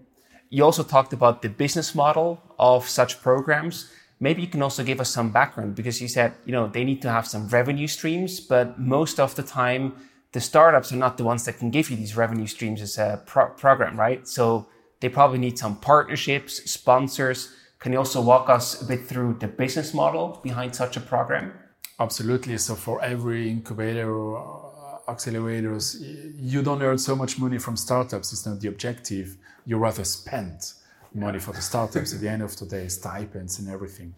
You 0.51 0.65
also 0.65 0.83
talked 0.83 1.13
about 1.13 1.43
the 1.43 1.49
business 1.49 1.95
model 1.95 2.41
of 2.59 2.89
such 2.89 3.21
programs. 3.21 3.91
Maybe 4.21 4.43
you 4.43 4.49
can 4.49 4.63
also 4.63 4.83
give 4.83 5.01
us 5.01 5.11
some 5.11 5.31
background 5.31 5.75
because 5.75 6.01
you 6.01 6.09
said, 6.09 6.35
you 6.45 6.53
know, 6.53 6.69
they 6.69 6.85
need 6.85 7.03
to 7.03 7.11
have 7.11 7.27
some 7.27 7.49
revenue 7.49 7.87
streams, 7.87 8.41
but 8.41 8.79
most 8.79 9.21
of 9.21 9.35
the 9.35 9.43
time 9.43 9.93
the 10.33 10.41
startups 10.41 10.93
are 10.93 10.97
not 10.97 11.17
the 11.19 11.25
ones 11.25 11.45
that 11.45 11.59
can 11.59 11.71
give 11.71 11.91
you 11.91 11.97
these 11.97 12.17
revenue 12.17 12.47
streams 12.47 12.81
as 12.81 12.99
a 12.99 13.23
pro- 13.27 13.51
program, 13.51 13.99
right? 13.99 14.27
So 14.27 14.67
they 15.01 15.09
probably 15.09 15.39
need 15.39 15.59
some 15.59 15.77
partnerships, 15.77 16.71
sponsors. 16.71 17.53
Can 17.79 17.93
you 17.93 17.99
also 17.99 18.21
walk 18.21 18.49
us 18.49 18.81
a 18.81 18.85
bit 18.85 19.07
through 19.07 19.37
the 19.41 19.49
business 19.49 19.93
model 19.93 20.41
behind 20.43 20.75
such 20.75 20.97
a 20.97 21.01
program? 21.01 21.53
Absolutely. 21.99 22.59
So 22.59 22.75
for 22.75 23.03
every 23.03 23.51
incubator 23.51 24.11
or 24.15 25.03
uh, 25.07 25.13
accelerators, 25.13 25.97
you 26.39 26.63
don't 26.63 26.83
earn 26.83 26.99
so 26.99 27.17
much 27.17 27.39
money 27.39 27.59
from 27.59 27.77
startups. 27.77 28.33
It's 28.33 28.47
not 28.47 28.61
the 28.61 28.69
objective. 28.69 29.37
You 29.67 29.77
rather 29.79 30.05
spend 30.05 30.73
money 31.13 31.39
for 31.39 31.53
the 31.53 31.61
startups 31.61 32.15
at 32.15 32.21
the 32.21 32.29
end 32.29 32.43
of 32.43 32.57
the 32.57 32.67
day, 32.67 32.89
stipends 32.89 33.59
and 33.59 33.69
everything. 33.69 34.15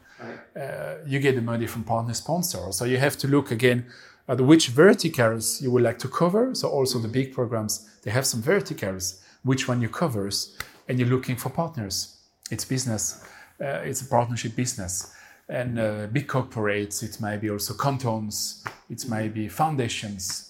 Uh, 0.54 0.96
you 1.06 1.18
get 1.20 1.34
the 1.34 1.42
money 1.42 1.66
from 1.66 1.84
partner 1.84 2.14
sponsors. 2.14 2.76
So 2.76 2.84
you 2.84 2.98
have 2.98 3.16
to 3.18 3.28
look 3.28 3.50
again 3.50 3.87
at 4.28 4.40
which 4.40 4.68
verticals 4.68 5.62
you 5.62 5.70
would 5.70 5.82
like 5.82 5.98
to 6.00 6.08
cover. 6.08 6.54
So 6.54 6.68
also 6.68 6.98
the 6.98 7.08
big 7.08 7.32
programs, 7.32 7.88
they 8.02 8.11
have 8.11 8.26
some 8.26 8.42
verticals, 8.42 9.22
which 9.42 9.68
one 9.68 9.80
you 9.80 9.88
covers, 9.88 10.56
and 10.88 10.98
you're 10.98 11.08
looking 11.08 11.37
for 11.37 11.50
partners. 11.50 12.18
It's 12.50 12.64
business. 12.64 13.24
Uh, 13.61 13.82
it's 13.84 14.02
a 14.02 14.06
partnership 14.06 14.54
business. 14.54 15.14
And 15.48 15.78
uh, 15.78 16.06
big 16.12 16.26
corporates, 16.26 17.02
it 17.02 17.20
might 17.20 17.40
be 17.40 17.50
also 17.50 17.74
cantons, 17.74 18.64
it 18.90 19.08
might 19.08 19.32
be 19.32 19.48
foundations, 19.48 20.47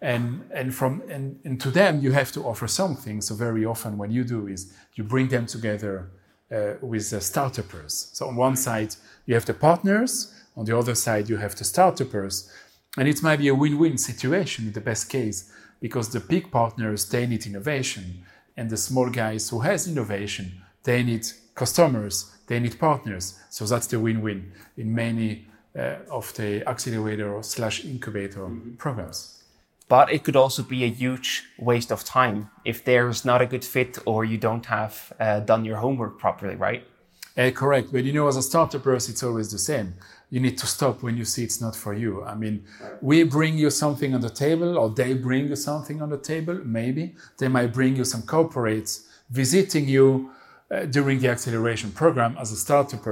and 0.00 0.44
and 0.50 0.74
from 0.74 1.02
and, 1.10 1.38
and 1.44 1.60
to 1.60 1.70
them 1.70 2.00
you 2.00 2.12
have 2.12 2.32
to 2.32 2.42
offer 2.44 2.66
something. 2.66 3.20
So 3.20 3.34
very 3.34 3.64
often 3.64 3.98
what 3.98 4.10
you 4.10 4.24
do 4.24 4.46
is 4.46 4.72
you 4.94 5.04
bring 5.04 5.28
them 5.28 5.46
together 5.46 6.10
uh, 6.50 6.74
with 6.80 7.10
the 7.10 7.20
startups 7.20 8.10
so 8.12 8.26
on 8.26 8.36
one 8.36 8.56
side 8.56 8.96
you 9.26 9.34
have 9.34 9.44
the 9.44 9.54
partners. 9.54 10.34
On 10.56 10.64
the 10.64 10.76
other 10.76 10.94
side 10.94 11.28
you 11.28 11.36
have 11.36 11.54
the 11.54 11.64
startups 11.64 12.50
and 12.96 13.08
it 13.08 13.22
might 13.22 13.38
be 13.38 13.48
a 13.48 13.54
win-win 13.54 13.98
situation 13.98 14.66
in 14.66 14.72
the 14.72 14.80
best 14.80 15.08
case 15.08 15.52
because 15.80 16.10
the 16.10 16.20
big 16.20 16.50
partners 16.50 17.08
they 17.08 17.26
need 17.26 17.46
innovation. 17.46 18.24
And 18.56 18.68
the 18.68 18.76
small 18.76 19.08
guys 19.08 19.48
who 19.50 19.60
has 19.60 19.86
innovation 19.86 20.62
they 20.82 21.02
need 21.02 21.26
customers 21.54 22.36
they 22.46 22.58
need 22.58 22.78
partners. 22.78 23.38
So 23.50 23.66
that's 23.66 23.86
the 23.86 24.00
win-win 24.00 24.52
in 24.76 24.94
many 24.94 25.46
uh, 25.78 25.96
of 26.10 26.34
the 26.34 26.66
accelerator 26.66 27.42
slash 27.42 27.84
incubator 27.84 28.40
mm-hmm. 28.40 28.74
programs 28.74 29.39
but 29.90 30.12
it 30.12 30.22
could 30.22 30.36
also 30.36 30.62
be 30.62 30.84
a 30.84 30.88
huge 30.88 31.42
waste 31.58 31.90
of 31.90 32.04
time 32.04 32.48
if 32.64 32.84
there's 32.84 33.24
not 33.24 33.42
a 33.42 33.46
good 33.46 33.64
fit 33.64 33.98
or 34.06 34.24
you 34.24 34.38
don't 34.38 34.66
have 34.66 35.12
uh, 35.18 35.40
done 35.40 35.64
your 35.64 35.78
homework 35.78 36.16
properly, 36.16 36.54
right? 36.54 36.84
Uh, 37.36 37.50
correct. 37.50 37.88
But 37.92 38.04
you 38.04 38.12
know, 38.12 38.28
as 38.28 38.36
a 38.36 38.42
startup 38.42 38.86
it's 38.86 39.22
always 39.24 39.50
the 39.50 39.58
same. 39.58 39.94
You 40.30 40.38
need 40.38 40.56
to 40.58 40.66
stop 40.68 41.02
when 41.02 41.16
you 41.16 41.24
see 41.24 41.42
it's 41.42 41.60
not 41.60 41.74
for 41.74 41.92
you. 41.92 42.22
I 42.22 42.36
mean, 42.36 42.64
we 43.00 43.24
bring 43.24 43.58
you 43.58 43.68
something 43.68 44.14
on 44.14 44.20
the 44.20 44.30
table, 44.30 44.78
or 44.78 44.90
they 44.90 45.12
bring 45.14 45.48
you 45.48 45.56
something 45.56 46.00
on 46.00 46.10
the 46.10 46.18
table, 46.18 46.60
maybe. 46.64 47.16
They 47.38 47.48
might 47.48 47.72
bring 47.72 47.96
you 47.96 48.04
some 48.04 48.22
corporates 48.22 49.08
visiting 49.28 49.88
you 49.88 50.30
uh, 50.70 50.84
during 50.84 51.18
the 51.18 51.28
acceleration 51.28 51.90
program 51.90 52.36
as 52.38 52.52
a 52.52 52.56
startup 52.56 53.04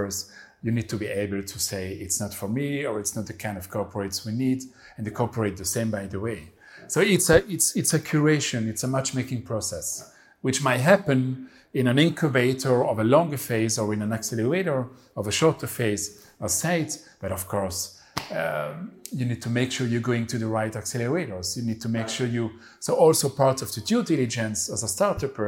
you 0.63 0.73
need 0.73 0.89
to 0.89 0.97
be 0.97 1.07
able 1.07 1.43
to 1.43 1.59
say 1.59 1.93
it's 1.95 2.21
not 2.21 2.35
for 2.35 2.49
me 2.49 2.85
or 2.85 2.99
it's 2.99 3.15
not 3.15 3.27
the 3.27 3.33
kind 3.33 3.57
of 3.57 3.71
corporates 3.71 4.27
we 4.27 4.33
need 4.33 4.63
and 4.97 5.07
the 5.07 5.11
corporate 5.11 5.57
the 5.57 5.65
same 5.65 5.91
by 5.91 6.07
the 6.07 6.19
way 6.19 6.49
so 6.89 7.01
it's 7.01 7.31
a, 7.31 7.49
it's, 7.51 7.77
it's 7.77 7.95
a 7.95 7.99
curation, 7.99 8.69
it's 8.69 8.83
a 8.83 8.89
matchmaking 8.89 9.43
process, 9.43 10.15
which 10.41 10.63
might 10.63 10.79
happen 10.79 11.49
in 11.75 11.87
an 11.87 11.99
incubator 11.99 12.85
of 12.85 12.99
a 12.99 13.05
longer 13.05 13.37
phase 13.37 13.79
or 13.79 13.93
in 13.93 14.03
an 14.03 14.13
accelerator 14.13 14.87
of 15.17 15.27
a 15.27 15.33
shorter 15.33 15.67
phase 15.67 16.27
or 16.41 16.49
site. 16.49 16.99
But 17.21 17.33
of 17.33 17.47
course, 17.47 18.01
um, 18.35 18.93
you 19.13 19.25
need 19.25 19.43
to 19.43 19.51
make 19.51 19.73
sure 19.73 19.87
you're 19.87 20.01
going 20.01 20.27
to 20.27 20.39
the 20.39 20.47
right 20.47 20.73
accelerators. 20.73 21.57
You 21.57 21.63
need 21.63 21.81
to 21.83 21.89
make 21.89 22.09
sure 22.09 22.27
you. 22.27 22.53
So 22.81 22.95
also 22.95 23.29
part 23.29 23.63
of 23.63 23.73
the 23.73 23.81
due 23.81 24.03
diligence 24.03 24.69
as 24.69 24.83
a 24.83 24.89
startup 24.89 25.39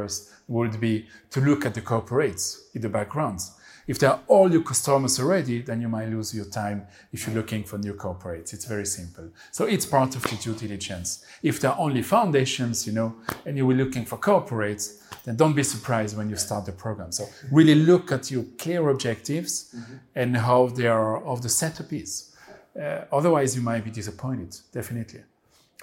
would 0.47 0.79
be 0.79 1.07
to 1.31 1.41
look 1.41 1.65
at 1.65 1.73
the 1.73 1.81
corporates 1.81 2.59
in 2.73 2.81
the 2.81 2.89
backgrounds. 2.89 3.51
If 3.91 3.99
they're 3.99 4.21
all 4.27 4.49
your 4.49 4.63
customers 4.63 5.19
already, 5.19 5.61
then 5.63 5.81
you 5.81 5.89
might 5.89 6.07
lose 6.07 6.33
your 6.33 6.45
time 6.45 6.87
if 7.11 7.27
you're 7.27 7.35
looking 7.35 7.65
for 7.65 7.77
new 7.77 7.93
corporates. 7.93 8.53
It's 8.53 8.63
very 8.63 8.85
simple. 8.85 9.27
So 9.51 9.65
it's 9.65 9.85
part 9.85 10.15
of 10.15 10.23
the 10.23 10.37
due 10.37 10.55
diligence. 10.55 11.25
If 11.43 11.59
they're 11.59 11.77
only 11.77 12.01
foundations, 12.01 12.87
you 12.87 12.93
know, 12.93 13.15
and 13.45 13.57
you 13.57 13.67
were 13.67 13.73
looking 13.73 14.05
for 14.05 14.17
corporates, 14.17 14.85
then 15.25 15.35
don't 15.35 15.53
be 15.53 15.63
surprised 15.63 16.15
when 16.15 16.29
you 16.29 16.37
start 16.37 16.65
the 16.65 16.71
program. 16.71 17.11
So 17.11 17.25
really 17.51 17.75
look 17.75 18.13
at 18.13 18.31
your 18.31 18.45
clear 18.57 18.87
objectives 18.87 19.75
mm-hmm. 19.75 19.95
and 20.15 20.37
how 20.37 20.67
they 20.67 20.87
are, 20.87 21.21
of 21.25 21.41
the 21.41 21.49
setup 21.49 21.91
is. 21.91 22.33
Uh, 22.81 23.01
otherwise, 23.11 23.57
you 23.57 23.61
might 23.61 23.83
be 23.83 23.91
disappointed, 23.91 24.55
definitely. 24.71 25.23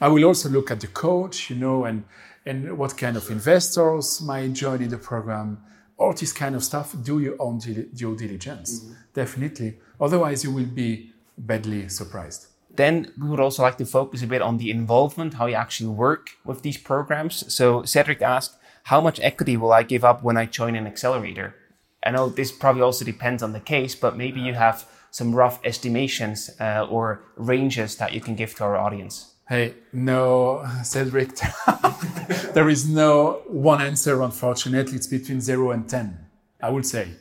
I 0.01 0.09
will 0.09 0.25
also 0.25 0.49
look 0.49 0.71
at 0.71 0.81
the 0.81 0.87
coach, 0.87 1.51
you 1.51 1.57
know, 1.57 1.85
and, 1.85 2.05
and 2.47 2.79
what 2.79 2.97
kind 2.97 3.19
of 3.19 3.29
investors 3.29 4.23
might 4.23 4.55
join 4.55 4.81
in 4.81 4.89
the 4.89 4.97
program 4.97 5.59
all 5.99 6.13
this 6.13 6.33
kind 6.33 6.55
of 6.55 6.65
stuff, 6.65 6.95
do 7.03 7.19
your 7.19 7.37
own 7.41 7.59
due 7.59 8.17
diligence, 8.17 8.81
mm-hmm. 8.81 8.93
definitely. 9.13 9.79
Otherwise, 10.01 10.45
you 10.45 10.53
will 10.53 10.67
be 10.67 11.13
badly 11.37 11.89
surprised. 11.89 12.47
Then 12.71 13.13
we 13.21 13.29
would 13.29 13.41
also 13.41 13.63
like 13.63 13.77
to 13.79 13.87
focus 13.87 14.23
a 14.23 14.27
bit 14.27 14.41
on 14.41 14.59
the 14.59 14.71
involvement, 14.71 15.35
how 15.35 15.47
you 15.47 15.55
actually 15.55 15.91
work 15.91 16.31
with 16.45 16.63
these 16.63 16.77
programs. 16.79 17.53
So 17.53 17.83
Cedric 17.83 18.23
asked, 18.23 18.57
how 18.85 19.01
much 19.01 19.21
equity 19.21 19.57
will 19.57 19.73
I 19.73 19.83
give 19.83 20.05
up 20.05 20.23
when 20.23 20.37
I 20.37 20.47
join 20.47 20.77
an 20.77 20.87
accelerator? 20.87 21.57
I 22.05 22.13
know 22.13 22.29
this 22.29 22.53
probably 22.53 22.83
also 22.83 23.05
depends 23.05 23.43
on 23.43 23.53
the 23.53 23.61
case, 23.61 23.97
but 23.97 24.17
maybe 24.17 24.41
you 24.41 24.55
have 24.55 24.87
some 25.11 25.35
rough 25.35 25.59
estimations 25.65 26.51
uh, 26.61 26.87
or 26.89 27.25
ranges 27.37 27.97
that 27.97 28.13
you 28.13 28.21
can 28.21 28.37
give 28.37 28.55
to 28.57 28.65
our 28.65 28.77
audience. 28.77 29.35
Hey, 29.49 29.77
no, 29.95 30.63
Cedric, 30.83 31.31
there 32.53 32.69
is 32.69 32.87
no 32.87 33.41
one 33.47 33.81
answer, 33.81 34.21
unfortunately. 34.21 34.97
It's 34.97 35.07
between 35.07 35.41
zero 35.41 35.71
and 35.71 35.89
10, 35.89 36.19
I 36.61 36.69
would 36.69 36.85
say. 36.85 37.13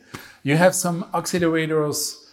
You 0.44 0.58
have 0.58 0.76
some 0.76 1.06
accelerators, 1.14 2.26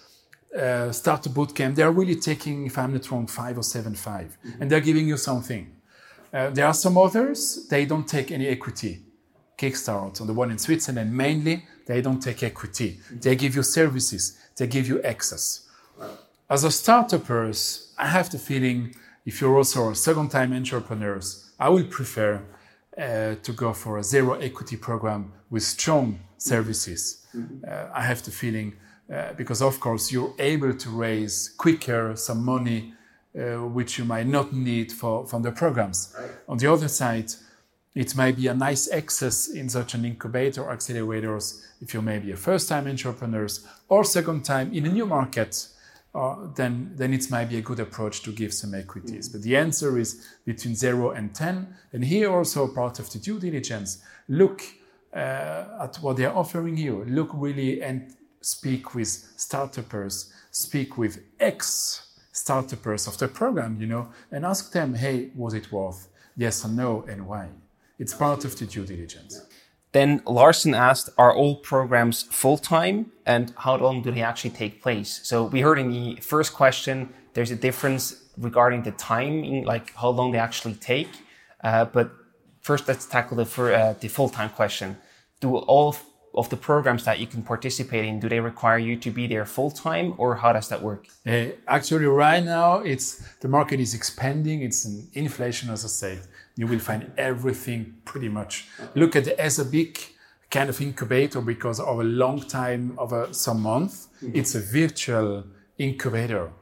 uh, 0.52 0.90
Startupbootcamp. 0.90 1.76
They're 1.76 1.92
really 1.92 2.16
taking, 2.16 2.66
if 2.66 2.76
I'm 2.76 2.92
not 2.92 3.08
wrong, 3.08 3.28
five 3.28 3.56
or 3.56 3.62
seven, 3.62 3.94
five, 3.94 4.36
mm-hmm. 4.44 4.62
and 4.62 4.68
they're 4.68 4.80
giving 4.80 5.06
you 5.06 5.16
something. 5.16 5.70
Uh, 6.32 6.50
there 6.50 6.66
are 6.66 6.74
some 6.74 6.98
others, 6.98 7.68
they 7.70 7.86
don't 7.86 8.08
take 8.08 8.32
any 8.32 8.48
equity. 8.48 9.00
Kickstart, 9.56 10.20
on 10.20 10.26
the 10.26 10.34
one 10.34 10.50
in 10.50 10.58
Switzerland, 10.58 11.16
mainly, 11.16 11.66
they 11.86 12.02
don't 12.02 12.18
take 12.18 12.42
equity. 12.42 12.98
Mm-hmm. 12.98 13.20
They 13.20 13.36
give 13.36 13.54
you 13.54 13.62
services, 13.62 14.36
they 14.56 14.66
give 14.66 14.88
you 14.88 15.00
access. 15.02 15.68
As 16.50 16.64
a 16.64 16.68
startuppers, 16.68 17.92
I 17.96 18.08
have 18.08 18.28
the 18.30 18.40
feeling 18.40 18.96
if 19.24 19.40
you're 19.40 19.56
also 19.56 19.90
a 19.90 19.94
second 19.94 20.30
time 20.30 20.52
entrepreneurs, 20.52 21.52
I 21.58 21.68
would 21.68 21.90
prefer 21.90 22.42
uh, 22.96 23.34
to 23.42 23.52
go 23.52 23.72
for 23.72 23.98
a 23.98 24.04
zero 24.04 24.34
equity 24.34 24.76
program 24.76 25.32
with 25.50 25.62
strong 25.62 26.20
services. 26.38 27.26
Mm-hmm. 27.34 27.64
Uh, 27.66 27.86
I 27.92 28.02
have 28.02 28.22
the 28.22 28.30
feeling 28.30 28.74
uh, 29.12 29.32
because, 29.34 29.62
of 29.62 29.80
course, 29.80 30.12
you're 30.12 30.34
able 30.38 30.74
to 30.74 30.90
raise 30.90 31.54
quicker 31.56 32.16
some 32.16 32.44
money 32.44 32.94
uh, 33.36 33.66
which 33.66 33.98
you 33.98 34.04
might 34.04 34.26
not 34.26 34.52
need 34.52 34.92
for, 34.92 35.26
from 35.26 35.42
the 35.42 35.50
programs. 35.50 36.14
Right. 36.18 36.30
On 36.48 36.56
the 36.56 36.72
other 36.72 36.88
side, 36.88 37.32
it 37.94 38.16
might 38.16 38.36
be 38.36 38.46
a 38.48 38.54
nice 38.54 38.90
access 38.90 39.48
in 39.48 39.68
such 39.68 39.94
an 39.94 40.04
incubator 40.04 40.62
accelerators 40.62 41.64
if 41.80 41.92
you're 41.92 42.02
maybe 42.02 42.32
a 42.32 42.36
first 42.36 42.68
time 42.68 42.86
entrepreneurs 42.86 43.66
or 43.88 44.04
second 44.04 44.44
time 44.44 44.72
in 44.72 44.86
a 44.86 44.88
new 44.88 45.06
market 45.06 45.68
uh, 46.14 46.36
then, 46.54 46.92
then 46.94 47.12
it 47.12 47.28
might 47.30 47.46
be 47.46 47.56
a 47.56 47.60
good 47.60 47.80
approach 47.80 48.22
to 48.22 48.30
give 48.30 48.54
some 48.54 48.74
equities. 48.74 49.28
But 49.28 49.42
the 49.42 49.56
answer 49.56 49.98
is 49.98 50.24
between 50.44 50.76
0 50.76 51.10
and 51.10 51.34
10. 51.34 51.74
And 51.92 52.04
here 52.04 52.30
also 52.30 52.68
part 52.68 53.00
of 53.00 53.10
the 53.12 53.18
due 53.18 53.40
diligence, 53.40 54.02
look 54.28 54.62
uh, 55.12 55.64
at 55.80 55.96
what 55.96 56.16
they're 56.16 56.36
offering 56.36 56.76
you. 56.76 57.04
Look 57.06 57.30
really 57.34 57.82
and 57.82 58.14
speak 58.40 58.94
with 58.94 59.08
startups, 59.08 60.32
speak 60.50 60.98
with 60.98 61.20
ex 61.40 62.14
starters 62.32 63.06
of 63.06 63.18
the 63.18 63.28
program, 63.28 63.80
you 63.80 63.86
know, 63.86 64.08
and 64.30 64.44
ask 64.44 64.72
them, 64.72 64.94
hey, 64.94 65.30
was 65.34 65.54
it 65.54 65.72
worth 65.72 66.08
yes 66.36 66.64
or 66.64 66.68
no 66.68 67.04
and 67.08 67.26
why? 67.26 67.48
It's 67.98 68.14
part 68.14 68.44
of 68.44 68.56
the 68.58 68.66
due 68.66 68.84
diligence. 68.84 69.46
Then 69.94 70.22
Larson 70.26 70.74
asked, 70.74 71.10
are 71.16 71.32
all 71.32 71.54
programs 71.54 72.24
full 72.24 72.58
time 72.58 73.12
and 73.24 73.54
how 73.58 73.76
long 73.76 74.02
do 74.02 74.10
they 74.10 74.22
actually 74.22 74.50
take 74.50 74.82
place? 74.82 75.20
So 75.22 75.44
we 75.44 75.60
heard 75.60 75.78
in 75.78 75.88
the 75.92 76.16
first 76.16 76.52
question, 76.52 77.14
there's 77.34 77.52
a 77.52 77.60
difference 77.68 78.04
regarding 78.36 78.82
the 78.82 78.90
timing, 78.90 79.64
like 79.64 79.94
how 79.94 80.08
long 80.08 80.32
they 80.32 80.38
actually 80.48 80.74
take. 80.74 81.10
Uh, 81.62 81.84
but 81.84 82.10
first, 82.60 82.88
let's 82.88 83.06
tackle 83.06 83.36
the, 83.36 83.46
uh, 83.72 83.94
the 84.00 84.08
full 84.08 84.28
time 84.28 84.50
question. 84.50 84.96
Do 85.38 85.58
all 85.58 85.94
of 86.34 86.48
the 86.48 86.56
programs 86.56 87.04
that 87.04 87.20
you 87.20 87.28
can 87.28 87.44
participate 87.44 88.04
in, 88.04 88.18
do 88.18 88.28
they 88.28 88.40
require 88.40 88.78
you 88.78 88.96
to 88.96 89.10
be 89.12 89.28
there 89.28 89.46
full 89.46 89.70
time 89.70 90.14
or 90.18 90.34
how 90.34 90.52
does 90.52 90.68
that 90.70 90.82
work? 90.82 91.06
Uh, 91.24 91.50
actually, 91.68 92.06
right 92.06 92.44
now, 92.44 92.80
it's 92.80 93.22
the 93.38 93.48
market 93.48 93.78
is 93.78 93.94
expanding. 93.94 94.62
It's 94.62 94.84
an 94.84 95.08
inflation, 95.12 95.70
as 95.70 95.84
I 95.84 95.88
said. 95.88 96.26
You 96.56 96.66
will 96.66 96.78
find 96.78 97.12
everything 97.16 97.96
pretty 98.04 98.28
much. 98.28 98.68
Look 98.94 99.16
at 99.16 99.24
the 99.24 99.40
ESA 99.40 99.64
BIC 99.66 100.14
kind 100.50 100.70
of 100.70 100.80
incubator 100.80 101.40
because 101.40 101.80
of 101.80 101.98
a 101.98 102.04
long 102.04 102.40
time, 102.40 102.94
over 102.98 103.28
some 103.32 103.60
month. 103.60 104.06
Mm-hmm. 104.22 104.36
It's 104.36 104.54
a 104.54 104.60
virtual 104.60 105.44
incubator, 105.78 106.52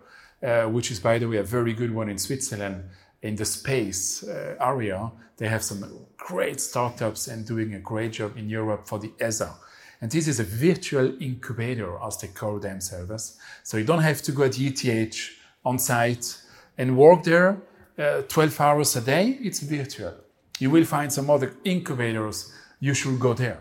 uh, 0.43 0.65
which 0.65 0.91
is, 0.91 0.99
by 0.99 1.19
the 1.19 1.29
way, 1.29 1.37
a 1.37 1.43
very 1.43 1.75
good 1.75 1.95
one 1.95 2.09
in 2.09 2.19
Switzerland 2.19 2.85
in 3.21 3.37
the 3.37 3.45
space 3.45 4.25
uh, 4.25 4.57
area. 4.61 5.11
They 5.37 5.49
have 5.49 5.63
some 5.63 6.07
great 6.17 6.61
startups 6.61 7.29
and 7.29 7.47
doing 7.47 7.75
a 7.75 7.79
great 7.79 8.13
job 8.13 8.37
in 8.37 8.49
Europe 8.49 8.89
for 8.89 8.99
the 8.99 9.13
ESA. 9.21 9.53
And 10.01 10.11
this 10.11 10.27
is 10.27 10.41
a 10.41 10.45
virtual 10.45 11.23
incubator, 11.23 11.99
as 12.03 12.19
they 12.19 12.29
call 12.29 12.59
themselves. 12.59 13.39
So 13.63 13.77
you 13.77 13.85
don't 13.85 14.03
have 14.03 14.23
to 14.23 14.33
go 14.33 14.45
at 14.45 14.59
ETH 14.59 15.31
on 15.65 15.79
site 15.79 16.39
and 16.79 16.97
work 16.97 17.23
there 17.25 17.59
uh, 17.99 18.23
12 18.29 18.61
hours 18.61 18.97
a 18.97 19.01
day. 19.01 19.39
It's 19.43 19.61
virtual. 19.61 20.15
You 20.59 20.71
will 20.71 20.85
find 20.85 21.13
some 21.13 21.31
other 21.31 21.55
incubators. 21.65 22.53
You 22.81 22.95
should 22.95 23.19
go 23.19 23.35
there. 23.35 23.59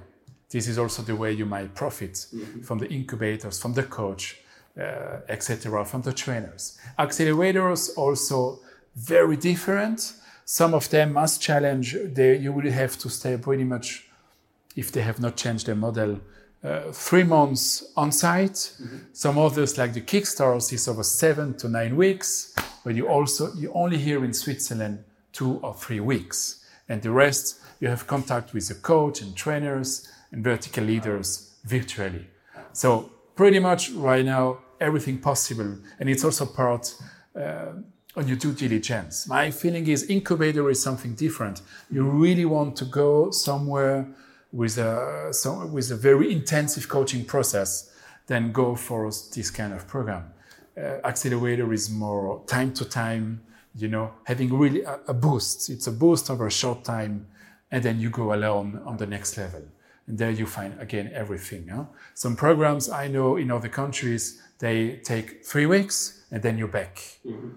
This 0.50 0.68
is 0.68 0.78
also 0.78 1.02
the 1.02 1.16
way 1.16 1.32
you 1.32 1.46
might 1.46 1.74
profit 1.74 2.14
mm-hmm. 2.14 2.62
from 2.62 2.80
the 2.80 2.90
incubators, 2.90 3.62
from 3.62 3.74
the 3.74 3.84
coach, 3.84 4.38
uh, 4.78 5.20
etc., 5.30 5.86
from 5.86 6.02
the 6.02 6.14
trainers. 6.14 6.78
Accelerators 7.00 7.98
also 7.98 8.60
very 8.96 9.38
different. 9.38 10.14
Some 10.46 10.74
of 10.74 10.90
them 10.90 11.14
Mass 11.14 11.38
Challenge. 11.38 11.98
They, 12.14 12.38
you 12.38 12.52
will 12.52 12.70
have 12.70 12.98
to 13.00 13.10
stay 13.10 13.38
pretty 13.38 13.64
much, 13.64 14.10
if 14.76 14.92
they 14.92 15.02
have 15.02 15.20
not 15.20 15.38
changed 15.38 15.68
their 15.68 15.76
model, 15.76 16.20
uh, 16.64 16.92
three 16.92 17.24
months 17.24 17.92
on 17.96 18.12
site. 18.12 18.54
Mm-hmm. 18.54 18.98
Some 19.14 19.38
others, 19.38 19.78
like 19.78 19.94
the 19.94 20.02
Kickstarters, 20.02 20.72
is 20.74 20.88
over 20.88 21.04
seven 21.04 21.56
to 21.58 21.70
nine 21.70 21.96
weeks. 21.96 22.51
But 22.84 22.96
you 22.96 23.08
also 23.08 23.54
you 23.54 23.72
only 23.74 23.98
here 23.98 24.24
in 24.26 24.34
Switzerland 24.34 25.04
two 25.34 25.60
or 25.64 25.74
three 25.74 26.00
weeks, 26.00 26.66
and 26.90 27.02
the 27.02 27.12
rest 27.12 27.60
you 27.80 27.88
have 27.90 28.08
contact 28.08 28.54
with 28.54 28.68
the 28.68 28.76
coach 28.76 29.22
and 29.22 29.36
trainers 29.36 30.08
and 30.32 30.44
vertical 30.44 30.84
leaders 30.84 31.54
virtually. 31.64 32.28
So 32.74 33.12
pretty 33.36 33.60
much 33.60 33.92
right 33.92 34.26
now 34.26 34.60
everything 34.80 35.20
possible, 35.20 35.78
and 36.00 36.10
it's 36.10 36.24
also 36.24 36.46
part. 36.46 36.96
Uh, 37.36 37.74
on 38.16 38.28
your 38.28 38.38
due 38.38 38.52
diligence. 38.54 39.28
My 39.28 39.52
feeling 39.52 39.88
is 39.88 40.10
incubator 40.10 40.70
is 40.70 40.82
something 40.84 41.16
different. 41.16 41.62
You 41.90 42.04
really 42.04 42.46
want 42.46 42.76
to 42.78 42.86
go 42.86 43.32
somewhere 43.32 44.06
with 44.52 44.78
a, 44.78 45.32
with 45.72 45.92
a 45.92 45.96
very 45.96 46.32
intensive 46.32 46.90
coaching 46.90 47.24
process, 47.24 47.90
then 48.28 48.52
go 48.52 48.76
for 48.76 49.06
this 49.06 49.50
kind 49.50 49.74
of 49.74 49.88
program. 49.88 50.34
Uh, 50.82 51.08
accelerator 51.08 51.72
is 51.74 51.90
more 51.90 52.44
time 52.48 52.74
to 52.74 52.86
time, 52.86 53.42
you 53.76 53.88
know, 53.88 54.12
having 54.24 54.52
really 54.58 54.82
a, 54.84 55.00
a, 55.08 55.14
boost. 55.14 55.70
It's 55.70 55.88
a 55.88 55.92
boost 55.92 56.30
over 56.30 56.48
a 56.48 56.52
short 56.52 56.84
time, 56.84 57.28
and 57.70 57.84
then 57.84 58.00
you 58.00 58.10
go 58.10 58.34
alone 58.34 58.82
on 58.86 58.98
the 58.98 59.06
next 59.06 59.38
level. 59.38 59.64
And 60.08 60.18
there 60.18 60.32
you 60.32 60.46
find 60.46 60.80
again 60.80 61.12
everything. 61.14 61.68
Huh? 61.68 61.86
Some 62.16 62.36
programs 62.36 62.90
I 62.90 63.08
know 63.08 63.38
in 63.38 63.52
other 63.52 63.70
countries, 63.70 64.42
they 64.60 64.98
take 64.98 65.46
three 65.46 65.66
weeks 65.66 66.24
and 66.32 66.42
then 66.42 66.58
you're 66.58 66.68
back. 66.68 66.96
Mm-hmm 67.26 67.50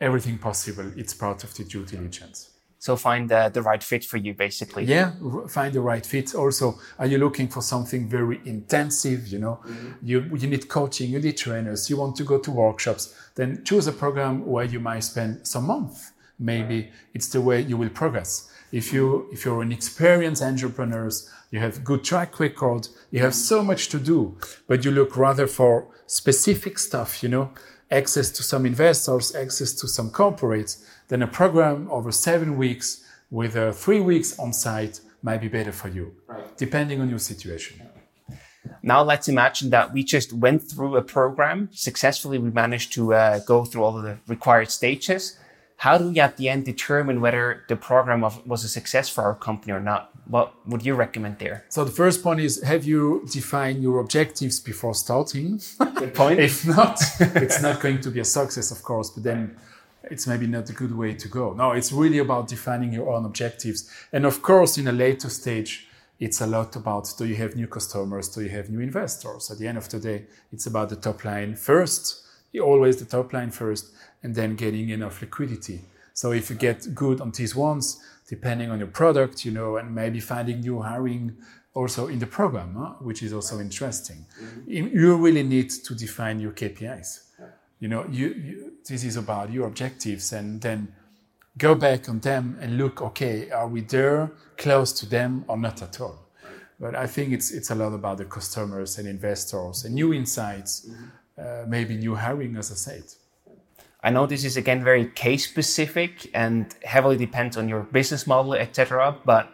everything 0.00 0.38
possible. 0.38 0.90
It's 0.96 1.14
part 1.14 1.44
of 1.44 1.54
the 1.54 1.64
due 1.64 1.84
diligence. 1.84 2.50
So 2.80 2.94
find 2.94 3.28
the, 3.28 3.50
the 3.52 3.60
right 3.60 3.82
fit 3.82 4.04
for 4.04 4.18
you, 4.18 4.34
basically. 4.34 4.84
Yeah, 4.84 5.12
find 5.48 5.72
the 5.72 5.80
right 5.80 6.06
fit. 6.06 6.34
Also, 6.34 6.78
are 6.98 7.06
you 7.06 7.18
looking 7.18 7.48
for 7.48 7.60
something 7.60 8.08
very 8.08 8.40
intensive? 8.44 9.26
You 9.26 9.40
know, 9.40 9.60
mm-hmm. 9.66 9.92
you 10.02 10.30
you 10.36 10.46
need 10.46 10.68
coaching, 10.68 11.10
you 11.10 11.18
need 11.18 11.36
trainers, 11.36 11.90
you 11.90 11.96
want 11.96 12.14
to 12.16 12.24
go 12.24 12.38
to 12.38 12.50
workshops. 12.50 13.14
Then 13.34 13.64
choose 13.64 13.88
a 13.88 13.92
program 13.92 14.46
where 14.46 14.64
you 14.64 14.78
might 14.80 15.00
spend 15.00 15.46
some 15.46 15.66
month. 15.66 16.12
Maybe 16.38 16.82
right. 16.82 16.92
it's 17.14 17.28
the 17.28 17.40
way 17.40 17.60
you 17.62 17.76
will 17.76 17.88
progress. 17.88 18.48
If 18.70 18.92
you 18.92 19.28
if 19.32 19.44
you're 19.44 19.62
an 19.62 19.72
experienced 19.72 20.42
entrepreneur, 20.42 21.10
you 21.50 21.58
have 21.58 21.82
good 21.82 22.04
track 22.04 22.38
record, 22.38 22.88
you 23.10 23.20
have 23.20 23.34
so 23.34 23.64
much 23.64 23.88
to 23.88 23.98
do, 23.98 24.36
but 24.68 24.84
you 24.84 24.92
look 24.92 25.16
rather 25.16 25.48
for 25.48 25.88
specific 26.06 26.78
stuff. 26.78 27.24
You 27.24 27.30
know, 27.30 27.50
access 27.90 28.30
to 28.30 28.42
some 28.42 28.66
investors, 28.66 29.34
access 29.34 29.72
to 29.72 29.88
some 29.88 30.10
corporates, 30.10 30.84
then 31.08 31.22
a 31.22 31.26
program 31.26 31.88
over 31.90 32.12
seven 32.12 32.56
weeks 32.56 33.04
with 33.30 33.56
uh, 33.56 33.72
three 33.72 34.00
weeks 34.00 34.38
on 34.38 34.52
site 34.52 35.00
might 35.22 35.40
be 35.40 35.48
better 35.48 35.72
for 35.72 35.88
you, 35.88 36.14
right. 36.26 36.56
depending 36.56 37.00
on 37.00 37.08
your 37.10 37.18
situation. 37.18 37.82
Now 38.82 39.02
let's 39.02 39.28
imagine 39.28 39.70
that 39.70 39.92
we 39.92 40.04
just 40.04 40.32
went 40.32 40.62
through 40.62 40.96
a 40.96 41.02
program 41.02 41.68
successfully. 41.72 42.38
We 42.38 42.50
managed 42.50 42.92
to 42.94 43.14
uh, 43.14 43.38
go 43.40 43.64
through 43.64 43.82
all 43.82 43.96
of 43.96 44.04
the 44.04 44.18
required 44.26 44.70
stages. 44.70 45.38
How 45.78 45.96
do 45.96 46.10
we 46.10 46.18
at 46.18 46.36
the 46.36 46.48
end 46.48 46.64
determine 46.64 47.20
whether 47.20 47.64
the 47.68 47.76
program 47.76 48.20
was 48.46 48.64
a 48.64 48.68
success 48.68 49.08
for 49.08 49.22
our 49.22 49.34
company 49.34 49.72
or 49.72 49.80
not? 49.80 50.10
What 50.26 50.54
would 50.66 50.84
you 50.84 50.94
recommend 50.94 51.38
there? 51.38 51.64
So 51.68 51.84
the 51.84 51.92
first 51.92 52.22
point 52.22 52.40
is 52.40 52.62
have 52.62 52.84
you 52.84 53.24
defined 53.30 53.82
your 53.82 54.00
objectives 54.00 54.60
before 54.60 54.94
starting? 54.94 55.60
Good 55.94 56.14
point. 56.14 56.40
if 56.50 56.66
not, 56.66 57.00
it's 57.20 57.62
not 57.62 57.80
going 57.80 58.00
to 58.00 58.10
be 58.10 58.20
a 58.20 58.24
success, 58.24 58.70
of 58.70 58.82
course, 58.82 59.10
but 59.10 59.22
then 59.22 59.56
it's 60.10 60.26
maybe 60.26 60.46
not 60.46 60.70
a 60.70 60.72
good 60.72 60.96
way 60.96 61.14
to 61.14 61.28
go. 61.28 61.52
No, 61.52 61.72
it's 61.72 61.92
really 61.92 62.18
about 62.18 62.48
defining 62.48 62.92
your 62.92 63.10
own 63.10 63.24
objectives. 63.24 63.90
And 64.12 64.26
of 64.26 64.42
course, 64.42 64.78
in 64.78 64.88
a 64.88 64.92
later 64.92 65.28
stage, 65.28 65.88
it's 66.18 66.40
a 66.40 66.46
lot 66.46 66.74
about 66.76 67.12
do 67.16 67.26
you 67.26 67.36
have 67.36 67.54
new 67.54 67.68
customers, 67.68 68.28
do 68.28 68.42
you 68.42 68.50
have 68.50 68.70
new 68.70 68.80
investors? 68.80 69.50
At 69.50 69.58
the 69.58 69.68
end 69.68 69.78
of 69.78 69.88
the 69.88 70.00
day, 70.00 70.24
it's 70.52 70.66
about 70.66 70.88
the 70.88 70.96
top 70.96 71.24
line 71.24 71.54
first, 71.54 72.22
always 72.60 72.96
the 72.96 73.04
top 73.04 73.32
line 73.32 73.50
first, 73.50 73.92
and 74.22 74.34
then 74.34 74.56
getting 74.56 74.88
enough 74.88 75.20
liquidity. 75.20 75.82
So 76.14 76.32
if 76.32 76.50
you 76.50 76.56
get 76.56 76.92
good 76.94 77.20
on 77.20 77.30
these 77.30 77.54
ones, 77.54 78.02
depending 78.28 78.70
on 78.70 78.80
your 78.80 78.88
product, 78.88 79.44
you 79.44 79.52
know, 79.52 79.76
and 79.76 79.94
maybe 79.94 80.18
finding 80.18 80.60
new 80.60 80.82
hiring 80.82 81.36
also 81.74 82.08
in 82.08 82.18
the 82.18 82.26
program, 82.26 82.74
huh? 82.76 82.94
which 83.00 83.22
is 83.22 83.32
also 83.32 83.60
interesting. 83.60 84.26
Mm-hmm. 84.42 84.98
You 84.98 85.16
really 85.16 85.44
need 85.44 85.70
to 85.70 85.94
define 85.94 86.40
your 86.40 86.50
KPIs. 86.52 87.20
You 87.80 87.88
know, 87.88 88.06
you, 88.10 88.28
you, 88.28 88.72
this 88.88 89.04
is 89.04 89.16
about 89.16 89.52
your 89.52 89.66
objectives, 89.66 90.32
and 90.32 90.60
then 90.60 90.94
go 91.56 91.74
back 91.74 92.08
on 92.08 92.20
them 92.20 92.58
and 92.60 92.78
look. 92.78 93.00
Okay, 93.00 93.50
are 93.50 93.68
we 93.68 93.82
there, 93.82 94.32
close 94.56 94.92
to 95.00 95.06
them, 95.06 95.44
or 95.48 95.56
not 95.56 95.82
at 95.82 96.00
all? 96.00 96.18
But 96.80 96.94
I 96.94 97.06
think 97.06 97.32
it's 97.32 97.50
it's 97.50 97.70
a 97.70 97.74
lot 97.74 97.92
about 97.92 98.18
the 98.18 98.24
customers 98.24 98.98
and 98.98 99.08
investors 99.08 99.84
and 99.84 99.94
new 99.94 100.12
insights, 100.12 100.88
mm-hmm. 100.88 101.04
uh, 101.40 101.66
maybe 101.66 101.96
new 101.96 102.14
hiring, 102.14 102.56
as 102.56 102.70
I 102.70 102.74
said. 102.74 103.04
I 104.02 104.10
know 104.10 104.26
this 104.26 104.44
is 104.44 104.56
again 104.56 104.84
very 104.84 105.06
case 105.06 105.44
specific 105.48 106.30
and 106.32 106.72
heavily 106.84 107.16
depends 107.16 107.56
on 107.56 107.68
your 107.68 107.82
business 107.82 108.26
model, 108.26 108.54
etc. 108.54 109.16
But 109.24 109.50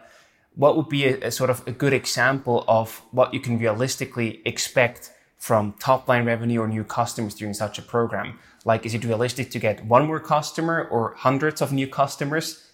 what 0.55 0.77
would 0.77 0.89
be 0.89 1.05
a, 1.05 1.27
a, 1.27 1.31
sort 1.31 1.49
of 1.49 1.67
a 1.67 1.71
good 1.71 1.93
example 1.93 2.63
of 2.67 3.01
what 3.11 3.33
you 3.33 3.39
can 3.39 3.57
realistically 3.57 4.41
expect 4.45 5.11
from 5.37 5.73
top 5.79 6.07
line 6.07 6.25
revenue 6.25 6.61
or 6.61 6.67
new 6.67 6.83
customers 6.83 7.35
during 7.35 7.53
such 7.53 7.77
a 7.77 7.81
program? 7.81 8.39
Like, 8.63 8.85
is 8.85 8.93
it 8.93 9.03
realistic 9.03 9.51
to 9.51 9.59
get 9.59 9.85
one 9.85 10.07
more 10.07 10.19
customer 10.19 10.87
or 10.89 11.13
hundreds 11.17 11.61
of 11.61 11.71
new 11.71 11.87
customers? 11.87 12.71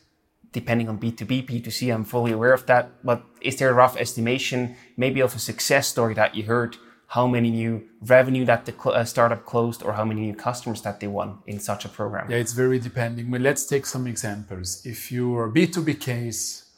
Depending 0.53 0.89
on 0.89 0.99
B2B, 0.99 1.47
B2C, 1.47 1.93
I'm 1.93 2.03
fully 2.03 2.31
aware 2.31 2.53
of 2.53 2.65
that. 2.65 3.03
But 3.03 3.23
is 3.41 3.55
there 3.57 3.69
a 3.69 3.73
rough 3.73 3.97
estimation, 3.97 4.75
maybe 4.97 5.21
of 5.21 5.35
a 5.35 5.39
success 5.39 5.87
story 5.87 6.13
that 6.15 6.35
you 6.35 6.43
heard 6.43 6.77
how 7.11 7.27
many 7.27 7.49
new 7.51 7.83
revenue 7.99 8.45
that 8.45 8.65
the 8.65 8.71
cl- 8.71 8.95
uh, 8.95 9.03
startup 9.03 9.45
closed 9.45 9.83
or 9.83 9.91
how 9.91 10.05
many 10.05 10.21
new 10.21 10.33
customers 10.33 10.81
that 10.81 11.01
they 11.01 11.07
won 11.07 11.39
in 11.45 11.59
such 11.59 11.83
a 11.83 11.89
program? 11.89 12.31
Yeah, 12.31 12.37
it's 12.37 12.53
very 12.53 12.79
depending. 12.79 13.29
But 13.29 13.41
let's 13.41 13.65
take 13.65 13.85
some 13.85 14.07
examples. 14.07 14.85
If 14.85 15.11
you're 15.11 15.47
a 15.47 15.51
B2B 15.51 15.99
case 15.99 16.69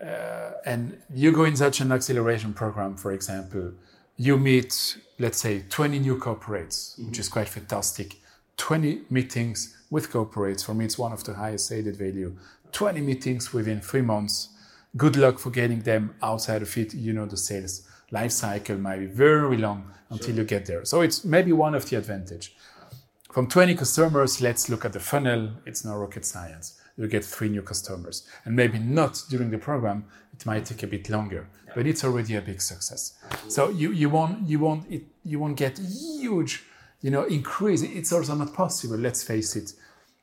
uh, 0.00 0.52
and 0.64 1.02
you 1.12 1.32
go 1.32 1.42
in 1.44 1.56
such 1.56 1.80
an 1.80 1.90
acceleration 1.90 2.54
program, 2.54 2.94
for 2.96 3.10
example, 3.10 3.72
you 4.16 4.38
meet, 4.38 4.98
let's 5.18 5.38
say, 5.38 5.64
20 5.68 5.98
new 5.98 6.18
corporates, 6.18 6.92
mm-hmm. 6.94 7.08
which 7.08 7.18
is 7.18 7.28
quite 7.28 7.48
fantastic. 7.48 8.16
20 8.56 9.02
meetings 9.10 9.76
with 9.90 10.10
corporates. 10.10 10.64
For 10.64 10.74
me, 10.74 10.84
it's 10.84 10.98
one 10.98 11.12
of 11.12 11.24
the 11.24 11.34
highest 11.34 11.70
added 11.72 11.96
value. 11.96 12.36
20 12.72 13.00
meetings 13.00 13.52
within 13.52 13.80
three 13.80 14.02
months. 14.02 14.48
Good 14.96 15.16
luck 15.16 15.38
for 15.38 15.50
getting 15.50 15.80
them 15.80 16.14
outside 16.22 16.62
of 16.62 16.76
it, 16.76 16.94
you 16.94 17.12
know, 17.12 17.26
the 17.26 17.36
sales 17.36 17.86
life 18.10 18.32
cycle 18.32 18.76
might 18.76 18.98
be 18.98 19.06
very 19.06 19.56
long 19.56 19.90
until 20.10 20.28
sure. 20.28 20.36
you 20.36 20.44
get 20.44 20.66
there. 20.66 20.84
So 20.84 21.00
it's 21.00 21.24
maybe 21.24 21.52
one 21.52 21.74
of 21.74 21.88
the 21.88 21.96
advantage. 21.96 22.54
From 23.32 23.48
20 23.48 23.74
customers, 23.74 24.40
let's 24.40 24.68
look 24.68 24.84
at 24.84 24.92
the 24.92 25.00
funnel. 25.00 25.50
It's 25.66 25.84
no 25.84 25.96
rocket 25.96 26.24
science. 26.24 26.80
You 26.96 27.06
get 27.08 27.24
three 27.24 27.50
new 27.50 27.62
customers. 27.62 28.26
And 28.44 28.56
maybe 28.56 28.78
not 28.78 29.22
during 29.28 29.50
the 29.50 29.58
program, 29.58 30.06
it 30.36 30.46
might 30.46 30.64
take 30.64 30.82
a 30.82 30.86
bit 30.86 31.08
longer, 31.08 31.48
but 31.74 31.86
it's 31.86 32.04
already 32.04 32.34
a 32.36 32.40
big 32.40 32.60
success. 32.60 33.14
So 33.48 33.70
you, 33.70 33.92
you 33.92 34.10
won't 34.10 34.48
you 34.48 34.58
won't 34.58 34.90
it, 34.90 35.04
you 35.24 35.38
won't 35.38 35.56
get 35.56 35.78
huge, 35.78 36.64
you 37.00 37.10
know, 37.10 37.24
increase. 37.24 37.82
It's 37.82 38.12
also 38.12 38.34
not 38.34 38.52
possible, 38.54 38.96
let's 38.96 39.22
face 39.22 39.56
it. 39.56 39.72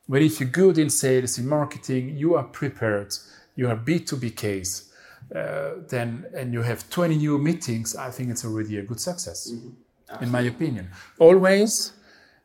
But 0.08 0.22
if 0.22 0.40
you're 0.40 0.50
good 0.50 0.78
in 0.78 0.90
sales, 0.90 1.38
in 1.38 1.48
marketing, 1.48 2.18
you 2.18 2.36
are 2.36 2.44
prepared, 2.44 3.16
you 3.56 3.70
are 3.70 3.76
B2B 3.76 4.36
case, 4.36 4.92
uh, 5.34 5.72
then 5.88 6.26
and 6.36 6.54
you 6.54 6.62
have 6.62 6.90
20 6.90 7.18
new 7.18 7.38
meetings, 7.38 7.96
I 7.96 8.12
think 8.12 8.30
it's 8.30 8.44
already 8.46 8.78
a 8.78 8.84
good 8.84 9.00
success, 9.00 9.52
mm-hmm. 9.52 10.24
in 10.24 10.30
my 10.30 10.42
opinion. 10.42 10.90
Always 11.20 11.94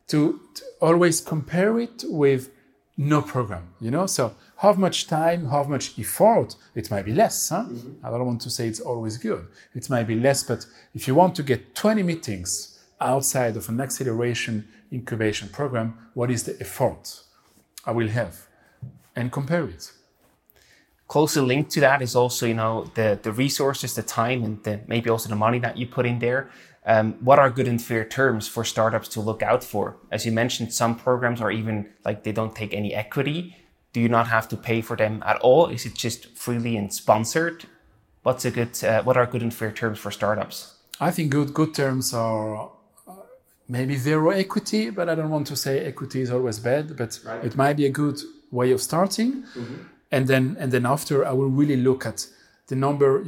to, 0.07 0.39
to, 0.55 0.63
always 0.81 1.21
compare 1.21 1.79
it 1.79 2.03
with 2.07 2.49
no 2.99 3.21
program, 3.21 3.63
you 3.79 3.89
know. 3.89 4.05
So 4.05 4.35
how 4.57 4.73
much 4.73 5.07
time, 5.07 5.45
how 5.45 5.63
much 5.63 5.97
effort? 5.97 6.55
It 6.75 6.91
might 6.91 7.05
be 7.05 7.13
less. 7.13 7.47
Huh? 7.47 7.63
Mm-hmm. 7.63 8.05
I 8.05 8.09
don't 8.09 8.25
want 8.25 8.41
to 8.41 8.49
say 8.49 8.67
it's 8.67 8.81
always 8.81 9.17
good. 9.17 9.47
It 9.73 9.89
might 9.89 10.03
be 10.03 10.15
less, 10.15 10.43
but 10.43 10.65
if 10.93 11.07
you 11.07 11.15
want 11.15 11.33
to 11.35 11.43
get 11.43 11.75
20 11.75 12.03
meetings 12.03 12.77
outside 12.99 13.55
of 13.55 13.69
an 13.69 13.79
acceleration 13.79 14.67
incubation 14.91 15.47
program, 15.47 15.97
what 16.13 16.29
is 16.29 16.43
the 16.43 16.59
effort 16.59 17.21
I 17.85 17.91
will 17.91 18.09
have, 18.09 18.47
and 19.15 19.31
compare 19.31 19.63
it 19.63 19.93
closely 21.07 21.41
linked 21.41 21.71
to 21.71 21.79
that 21.79 22.01
is 22.01 22.15
also 22.15 22.45
you 22.45 22.53
know 22.53 22.85
the 22.93 23.19
the 23.23 23.31
resources 23.31 23.95
the 23.95 24.03
time 24.03 24.43
and 24.43 24.63
the, 24.63 24.79
maybe 24.87 25.09
also 25.09 25.27
the 25.27 25.35
money 25.35 25.59
that 25.59 25.75
you 25.75 25.87
put 25.87 26.05
in 26.05 26.19
there 26.19 26.49
um, 26.89 27.13
what 27.27 27.37
are 27.39 27.49
good 27.51 27.67
and 27.67 27.81
fair 27.81 28.03
terms 28.03 28.47
for 28.47 28.63
startups 28.65 29.07
to 29.09 29.21
look 29.21 29.41
out 29.43 29.63
for? 29.63 29.97
As 30.11 30.25
you 30.25 30.31
mentioned 30.31 30.73
some 30.73 30.95
programs 30.95 31.39
are 31.39 31.51
even 31.51 31.77
like 32.03 32.23
they 32.23 32.31
don't 32.31 32.55
take 32.55 32.73
any 32.73 32.91
equity. 32.93 33.55
Do 33.93 33.99
you 34.01 34.09
not 34.09 34.27
have 34.27 34.47
to 34.49 34.57
pay 34.57 34.81
for 34.81 34.95
them 34.97 35.23
at 35.25 35.37
all? 35.37 35.67
Is 35.67 35.85
it 35.85 35.95
just 36.05 36.21
freely 36.35 36.75
and 36.75 36.91
sponsored? 36.93 37.65
What's 38.23 38.43
a 38.45 38.51
good 38.51 38.83
uh, 38.83 39.03
what 39.03 39.17
are 39.17 39.27
good 39.33 39.43
and 39.43 39.53
fair 39.53 39.71
terms 39.71 39.99
for 39.99 40.11
startups? 40.11 40.55
I 40.99 41.11
think 41.11 41.31
good 41.31 41.53
good 41.53 41.73
terms 41.75 42.13
are 42.13 42.71
uh, 43.07 43.13
maybe 43.67 43.95
zero 43.95 44.31
equity 44.31 44.89
but 44.89 45.07
i 45.07 45.15
don't 45.15 45.29
want 45.29 45.47
to 45.47 45.55
say 45.55 45.73
equity 45.91 46.21
is 46.21 46.31
always 46.31 46.59
bad 46.59 46.97
but 46.97 47.11
right. 47.23 47.45
it 47.45 47.55
might 47.55 47.77
be 47.77 47.85
a 47.85 47.93
good 48.01 48.19
way 48.51 48.71
of 48.71 48.81
starting. 48.81 49.43
Mm-hmm. 49.55 49.75
And 50.11 50.27
then 50.27 50.57
and 50.59 50.71
then 50.71 50.85
after 50.85 51.15
I 51.25 51.33
will 51.33 51.53
really 51.61 51.77
look 51.77 52.05
at 52.05 52.27
the 52.67 52.75
number 52.75 53.23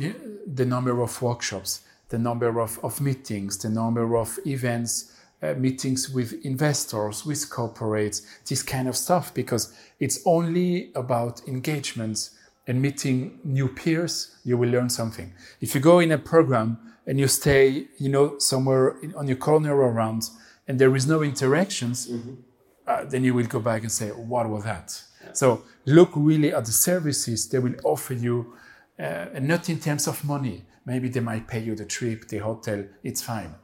the 0.59 0.65
number 0.65 1.01
of 1.01 1.21
workshops, 1.21 1.81
the 2.11 2.19
number 2.19 2.59
of, 2.59 2.79
of 2.83 3.01
meetings, 3.01 3.57
the 3.57 3.69
number 3.69 4.15
of 4.17 4.37
events, 4.45 5.13
uh, 5.41 5.53
meetings 5.53 6.09
with 6.09 6.33
investors, 6.45 7.25
with 7.25 7.49
corporates, 7.49 8.21
this 8.47 8.61
kind 8.61 8.87
of 8.87 8.95
stuff, 8.95 9.33
because 9.33 9.73
it's 9.99 10.19
only 10.25 10.91
about 10.93 11.41
engagements 11.47 12.37
and 12.67 12.79
meeting 12.81 13.39
new 13.43 13.67
peers. 13.67 14.35
You 14.43 14.57
will 14.57 14.69
learn 14.69 14.89
something. 14.89 15.33
If 15.61 15.73
you 15.73 15.81
go 15.81 15.99
in 15.99 16.11
a 16.11 16.17
program 16.17 16.77
and 17.07 17.19
you 17.19 17.27
stay, 17.27 17.87
you 17.97 18.09
know, 18.09 18.37
somewhere 18.37 18.97
on 19.15 19.27
your 19.27 19.37
corner 19.37 19.75
around, 19.75 20.29
and 20.67 20.77
there 20.77 20.95
is 20.95 21.07
no 21.07 21.23
interactions, 21.23 22.07
mm-hmm. 22.07 22.33
uh, 22.85 23.05
then 23.05 23.23
you 23.23 23.33
will 23.33 23.47
go 23.47 23.59
back 23.59 23.81
and 23.81 23.91
say, 23.91 24.09
"What 24.09 24.47
was 24.47 24.63
that?" 24.63 25.01
So 25.33 25.63
look 25.85 26.11
really 26.15 26.53
at 26.53 26.65
the 26.65 26.71
services 26.71 27.49
they 27.49 27.59
will 27.59 27.75
offer 27.83 28.13
you, 28.13 28.53
uh, 28.99 29.35
and 29.35 29.47
not 29.47 29.69
in 29.69 29.79
terms 29.79 30.07
of 30.07 30.23
money. 30.23 30.65
Maybe 30.85 31.09
they 31.09 31.19
might 31.19 31.47
pay 31.47 31.59
you 31.59 31.75
the 31.75 31.85
trip, 31.85 32.27
the 32.27 32.39
hotel. 32.39 32.85
It's 33.03 33.21
fine, 33.21 33.55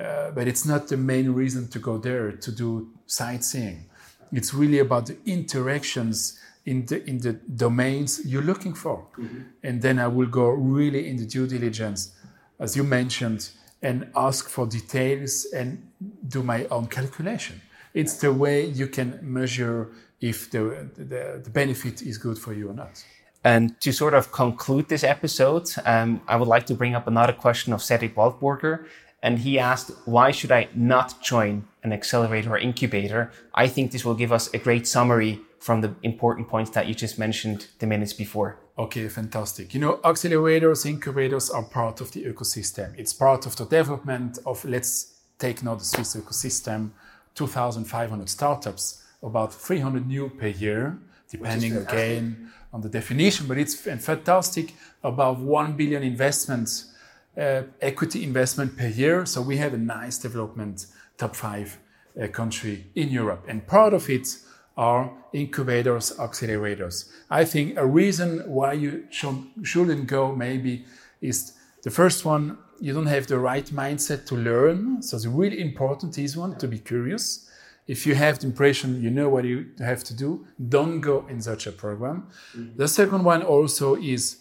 uh, 0.00 0.30
but 0.32 0.48
it's 0.48 0.66
not 0.66 0.88
the 0.88 0.96
main 0.96 1.30
reason 1.30 1.68
to 1.68 1.78
go 1.78 1.98
there 1.98 2.32
to 2.32 2.52
do 2.52 2.90
sightseeing. 3.06 3.86
It's 4.32 4.52
really 4.52 4.80
about 4.80 5.06
the 5.06 5.16
interactions 5.24 6.38
in 6.64 6.86
the 6.86 7.08
in 7.08 7.20
the 7.20 7.34
domains 7.34 8.20
you're 8.26 8.42
looking 8.42 8.74
for, 8.74 9.06
mm-hmm. 9.16 9.42
and 9.62 9.80
then 9.80 9.98
I 9.98 10.08
will 10.08 10.26
go 10.26 10.48
really 10.48 11.08
in 11.08 11.16
the 11.16 11.26
due 11.26 11.46
diligence, 11.46 12.12
as 12.58 12.76
you 12.76 12.82
mentioned, 12.82 13.50
and 13.82 14.10
ask 14.16 14.48
for 14.48 14.66
details 14.66 15.46
and 15.54 15.88
do 16.26 16.42
my 16.42 16.64
own 16.66 16.86
calculation. 16.88 17.62
It's 17.94 18.14
the 18.14 18.32
way 18.32 18.66
you 18.66 18.88
can 18.88 19.20
measure 19.22 19.92
if 20.20 20.50
the, 20.50 20.88
the, 20.96 21.40
the 21.42 21.50
benefit 21.50 22.02
is 22.02 22.18
good 22.18 22.38
for 22.38 22.52
you 22.52 22.70
or 22.70 22.74
not. 22.74 23.04
And 23.46 23.80
to 23.82 23.92
sort 23.92 24.12
of 24.12 24.32
conclude 24.32 24.88
this 24.88 25.04
episode, 25.04 25.68
um, 25.84 26.20
I 26.26 26.34
would 26.34 26.48
like 26.48 26.66
to 26.66 26.74
bring 26.74 26.96
up 26.96 27.06
another 27.06 27.32
question 27.32 27.72
of 27.72 27.80
Cedric 27.80 28.16
Waldburger. 28.16 28.86
And 29.22 29.38
he 29.38 29.56
asked, 29.56 29.92
why 30.04 30.32
should 30.32 30.50
I 30.50 30.66
not 30.74 31.22
join 31.22 31.64
an 31.84 31.92
accelerator 31.92 32.50
or 32.50 32.58
incubator? 32.58 33.30
I 33.54 33.68
think 33.68 33.92
this 33.92 34.04
will 34.04 34.16
give 34.16 34.32
us 34.32 34.52
a 34.52 34.58
great 34.58 34.84
summary 34.88 35.38
from 35.60 35.80
the 35.80 35.94
important 36.02 36.48
points 36.48 36.70
that 36.70 36.88
you 36.88 36.94
just 36.94 37.20
mentioned 37.20 37.68
the 37.78 37.86
minutes 37.86 38.12
before. 38.12 38.58
Okay, 38.76 39.08
fantastic. 39.08 39.74
You 39.74 39.80
know, 39.80 39.98
accelerators, 39.98 40.84
incubators 40.84 41.48
are 41.48 41.62
part 41.62 42.00
of 42.00 42.10
the 42.10 42.24
ecosystem. 42.24 42.98
It's 42.98 43.12
part 43.12 43.46
of 43.46 43.54
the 43.54 43.64
development 43.64 44.40
of, 44.44 44.64
let's 44.64 45.14
take 45.38 45.62
now 45.62 45.76
the 45.76 45.84
Swiss 45.84 46.16
ecosystem, 46.16 46.90
2,500 47.36 48.28
startups 48.28 49.04
about 49.22 49.54
300 49.54 50.04
new 50.04 50.30
per 50.30 50.48
year, 50.48 50.98
depending 51.30 51.76
again 51.76 52.52
on 52.72 52.80
the 52.80 52.88
definition, 52.88 53.46
but 53.46 53.58
it's 53.58 53.74
fantastic 53.74 54.74
above 55.02 55.40
1 55.40 55.72
billion 55.76 56.02
investments, 56.02 56.92
uh, 57.36 57.62
equity 57.80 58.22
investment 58.22 58.76
per 58.76 58.88
year. 58.88 59.26
So 59.26 59.40
we 59.42 59.56
have 59.56 59.74
a 59.74 59.78
nice 59.78 60.18
development, 60.18 60.86
top 61.16 61.34
five 61.34 61.78
uh, 62.20 62.26
country 62.28 62.86
in 62.94 63.08
Europe. 63.08 63.44
And 63.48 63.66
part 63.66 63.94
of 63.94 64.08
it 64.10 64.38
are 64.76 65.10
incubators, 65.32 66.12
accelerators. 66.18 67.10
I 67.30 67.44
think 67.44 67.76
a 67.76 67.86
reason 67.86 68.42
why 68.46 68.74
you 68.74 69.06
should, 69.10 69.44
shouldn't 69.62 70.06
go 70.06 70.34
maybe 70.34 70.84
is 71.20 71.52
the 71.82 71.90
first 71.90 72.24
one, 72.24 72.58
you 72.78 72.92
don't 72.92 73.06
have 73.06 73.26
the 73.26 73.38
right 73.38 73.64
mindset 73.66 74.26
to 74.26 74.34
learn. 74.34 75.02
So 75.02 75.16
it's 75.16 75.26
really 75.26 75.60
important, 75.60 76.14
this 76.14 76.36
one, 76.36 76.58
to 76.58 76.68
be 76.68 76.78
curious 76.78 77.45
if 77.86 78.06
you 78.06 78.14
have 78.14 78.40
the 78.40 78.46
impression 78.46 79.02
you 79.02 79.10
know 79.10 79.28
what 79.28 79.44
you 79.44 79.66
have 79.78 80.02
to 80.04 80.14
do, 80.14 80.46
don't 80.68 81.00
go 81.00 81.26
in 81.28 81.40
such 81.40 81.66
a 81.66 81.72
program. 81.72 82.28
Mm-hmm. 82.56 82.76
The 82.76 82.88
second 82.88 83.24
one 83.24 83.42
also 83.42 83.96
is 83.96 84.38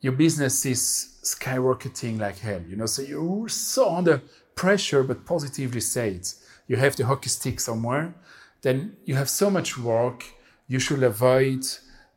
your 0.00 0.12
business 0.12 0.66
is 0.66 1.18
skyrocketing 1.22 2.18
like 2.18 2.38
hell, 2.38 2.62
you 2.68 2.76
know, 2.76 2.86
so 2.86 3.02
you're 3.02 3.48
so 3.48 3.94
under 3.94 4.22
pressure, 4.54 5.02
but 5.02 5.24
positively 5.24 5.80
say 5.80 6.10
it. 6.10 6.34
You 6.68 6.76
have 6.76 6.96
the 6.96 7.06
hockey 7.06 7.28
stick 7.28 7.60
somewhere, 7.60 8.14
then 8.62 8.96
you 9.04 9.14
have 9.14 9.28
so 9.28 9.50
much 9.50 9.78
work, 9.78 10.24
you 10.68 10.78
should 10.78 11.02
avoid, 11.02 11.64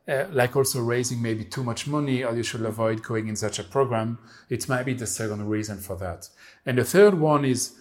uh, 0.08 0.26
like 0.32 0.56
also 0.56 0.82
raising 0.82 1.22
maybe 1.22 1.44
too 1.44 1.64
much 1.64 1.86
money, 1.86 2.24
or 2.24 2.36
you 2.36 2.44
should 2.44 2.62
avoid 2.62 3.04
going 3.04 3.28
in 3.28 3.36
such 3.36 3.60
a 3.60 3.64
program. 3.64 4.18
It 4.50 4.68
might 4.68 4.84
be 4.84 4.94
the 4.94 5.06
second 5.06 5.48
reason 5.48 5.78
for 5.78 5.96
that. 5.98 6.30
And 6.66 6.78
the 6.78 6.84
third 6.84 7.14
one 7.14 7.46
is, 7.46 7.76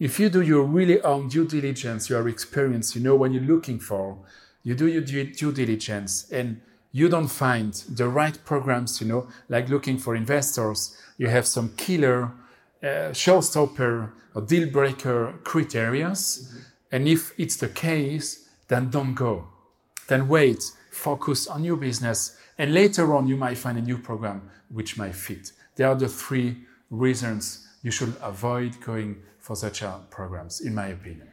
if 0.00 0.18
you 0.18 0.30
do 0.30 0.40
your 0.40 0.64
really 0.64 1.00
own 1.02 1.28
due 1.28 1.46
diligence, 1.46 2.08
your 2.08 2.26
experience, 2.26 2.96
you 2.96 3.02
know 3.02 3.14
what 3.14 3.32
you're 3.32 3.42
looking 3.42 3.78
for, 3.78 4.18
you 4.64 4.74
do 4.74 4.88
your 4.88 5.02
due, 5.02 5.52
diligence 5.52 6.30
and 6.32 6.60
you 6.90 7.08
don't 7.08 7.28
find 7.28 7.74
the 7.74 8.08
right 8.08 8.36
programs, 8.44 9.00
you 9.00 9.06
know, 9.06 9.28
like 9.48 9.68
looking 9.68 9.98
for 9.98 10.16
investors, 10.16 10.96
you 11.18 11.28
have 11.28 11.46
some 11.46 11.68
killer, 11.76 12.32
uh, 12.82 13.12
showstopper 13.12 14.10
or 14.34 14.42
deal 14.42 14.68
breaker 14.70 15.34
criterias. 15.44 16.20
Mm-hmm. 16.42 16.58
And 16.92 17.06
if 17.06 17.38
it's 17.38 17.56
the 17.56 17.68
case, 17.68 18.48
then 18.68 18.88
don't 18.88 19.14
go. 19.14 19.48
Then 20.08 20.28
wait, 20.28 20.64
focus 20.90 21.46
on 21.46 21.62
your 21.62 21.76
business, 21.76 22.36
and 22.58 22.74
later 22.74 23.14
on 23.14 23.28
you 23.28 23.36
might 23.36 23.58
find 23.58 23.78
a 23.78 23.82
new 23.82 23.98
program 23.98 24.50
which 24.70 24.96
might 24.96 25.14
fit. 25.14 25.52
There 25.76 25.88
are 25.88 25.94
the 25.94 26.08
three 26.08 26.56
reasons 26.90 27.68
you 27.82 27.90
should 27.90 28.14
avoid 28.20 28.80
going 28.80 29.22
for 29.50 29.56
such 29.56 29.82
programs, 30.10 30.60
in 30.60 30.72
my 30.76 30.86
opinion. 30.86 31.26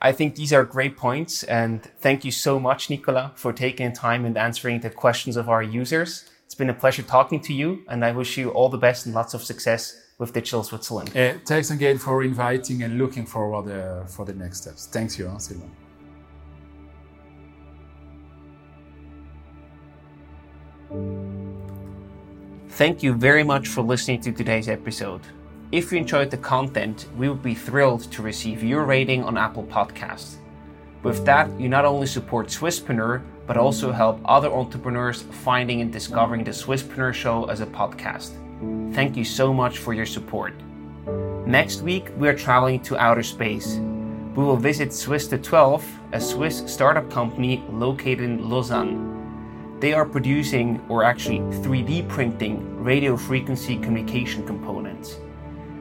I 0.00 0.12
think 0.12 0.36
these 0.36 0.52
are 0.52 0.64
great 0.64 0.96
points. 0.96 1.42
And 1.42 1.82
thank 1.98 2.24
you 2.24 2.30
so 2.30 2.60
much, 2.60 2.88
Nicola, 2.88 3.32
for 3.34 3.52
taking 3.52 3.92
time 3.92 4.24
and 4.24 4.38
answering 4.38 4.78
the 4.80 4.90
questions 4.90 5.36
of 5.36 5.48
our 5.48 5.62
users. 5.62 6.30
It's 6.44 6.54
been 6.54 6.70
a 6.70 6.74
pleasure 6.74 7.02
talking 7.02 7.40
to 7.40 7.52
you, 7.52 7.82
and 7.88 8.04
I 8.04 8.12
wish 8.12 8.38
you 8.38 8.50
all 8.50 8.68
the 8.68 8.78
best 8.78 9.06
and 9.06 9.14
lots 9.14 9.34
of 9.34 9.42
success 9.42 9.82
with 10.18 10.32
Digital 10.32 10.62
Switzerland. 10.62 11.08
Uh, 11.16 11.32
thanks 11.44 11.72
again 11.72 11.98
for 11.98 12.22
inviting 12.22 12.84
and 12.84 12.96
looking 12.96 13.26
forward 13.26 13.66
uh, 13.68 14.04
for 14.06 14.24
the 14.24 14.34
next 14.34 14.58
steps. 14.62 14.86
Thanks 14.86 15.18
you, 15.18 15.28
Silvan. 15.38 15.70
Thank 22.68 23.02
you 23.02 23.14
very 23.14 23.42
much 23.42 23.66
for 23.66 23.82
listening 23.82 24.20
to 24.20 24.30
today's 24.30 24.68
episode. 24.68 25.22
If 25.74 25.90
you 25.90 25.98
enjoyed 25.98 26.30
the 26.30 26.36
content, 26.36 27.08
we 27.18 27.28
would 27.28 27.42
be 27.42 27.56
thrilled 27.56 28.02
to 28.12 28.22
receive 28.22 28.62
your 28.62 28.84
rating 28.84 29.24
on 29.24 29.36
Apple 29.36 29.64
Podcasts. 29.64 30.36
With 31.02 31.24
that, 31.24 31.50
you 31.58 31.68
not 31.68 31.84
only 31.84 32.06
support 32.06 32.46
Swisspreneur, 32.46 33.22
but 33.48 33.56
also 33.56 33.90
help 33.90 34.20
other 34.24 34.52
entrepreneurs 34.52 35.22
finding 35.42 35.80
and 35.80 35.92
discovering 35.92 36.44
the 36.44 36.52
Swisspreneur 36.52 37.12
Show 37.12 37.46
as 37.46 37.60
a 37.60 37.66
podcast. 37.66 38.34
Thank 38.94 39.16
you 39.16 39.24
so 39.24 39.52
much 39.52 39.78
for 39.78 39.92
your 39.92 40.06
support. 40.06 40.54
Next 41.44 41.82
week, 41.82 42.08
we 42.18 42.28
are 42.28 42.38
traveling 42.38 42.78
to 42.84 42.96
outer 42.96 43.24
space. 43.24 43.80
we 44.36 44.44
will 44.44 44.56
visit 44.56 44.90
SWISSto12, 44.90 45.82
a 46.12 46.20
Swiss 46.20 46.62
startup 46.72 47.10
company 47.10 47.64
located 47.68 48.20
in 48.20 48.48
Lausanne. 48.48 49.10
They 49.80 49.92
are 49.92 50.06
producing, 50.06 50.80
or 50.88 51.02
actually 51.02 51.40
3D 51.66 52.08
printing, 52.08 52.80
radio 52.80 53.16
frequency 53.16 53.76
communication 53.76 54.46
components. 54.46 55.16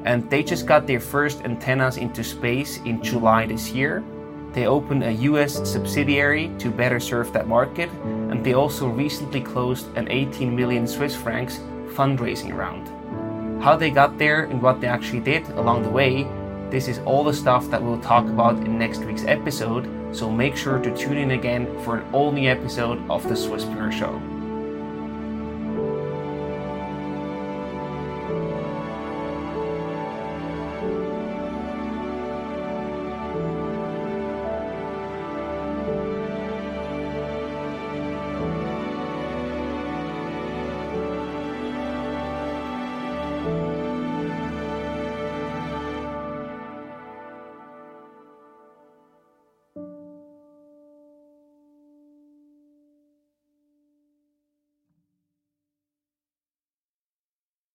And 0.06 0.30
they 0.30 0.44
just 0.44 0.66
got 0.66 0.88
their 0.88 1.00
first 1.00 1.42
antennas 1.44 1.98
into 1.98 2.24
space 2.24 2.78
in 2.86 3.02
July 3.02 3.46
this 3.46 3.72
year. 3.72 4.04
They 4.52 4.68
opened 4.68 5.04
a 5.04 5.14
US 5.30 5.54
subsidiary 5.70 6.52
to 6.60 6.70
better 6.70 7.00
serve 7.00 7.34
that 7.34 7.48
market, 7.48 7.90
and 8.30 8.44
they 8.44 8.54
also 8.54 8.88
recently 8.88 9.42
closed 9.42 9.88
an 9.98 10.12
18 10.12 10.56
million 10.56 10.88
Swiss 10.88 11.16
francs 11.16 11.60
fundraising 11.96 12.54
round. 12.56 12.88
How 13.64 13.76
they 13.76 13.90
got 13.90 14.18
there 14.18 14.44
and 14.44 14.62
what 14.62 14.82
they 14.82 14.88
actually 14.88 15.22
did 15.22 15.48
along 15.52 15.84
the 15.84 15.90
way 15.90 16.28
this 16.74 16.88
is 16.88 16.98
all 17.06 17.24
the 17.24 17.32
stuff 17.32 17.70
that 17.70 17.84
we'll 17.84 18.02
talk 18.02 18.26
about 18.26 18.56
in 18.56 18.80
next 18.80 19.06
week's 19.06 19.26
episode, 19.26 19.88
so 20.12 20.28
make 20.28 20.58
sure 20.58 20.80
to 20.80 20.98
tune 20.98 21.18
in 21.18 21.30
again 21.30 21.68
for 21.84 21.98
an 21.98 22.12
all 22.12 22.32
new 22.32 22.50
episode 22.50 22.98
of 23.12 23.22
the 23.30 23.36
Swisspreneur 23.36 23.92
Show. 23.92 24.33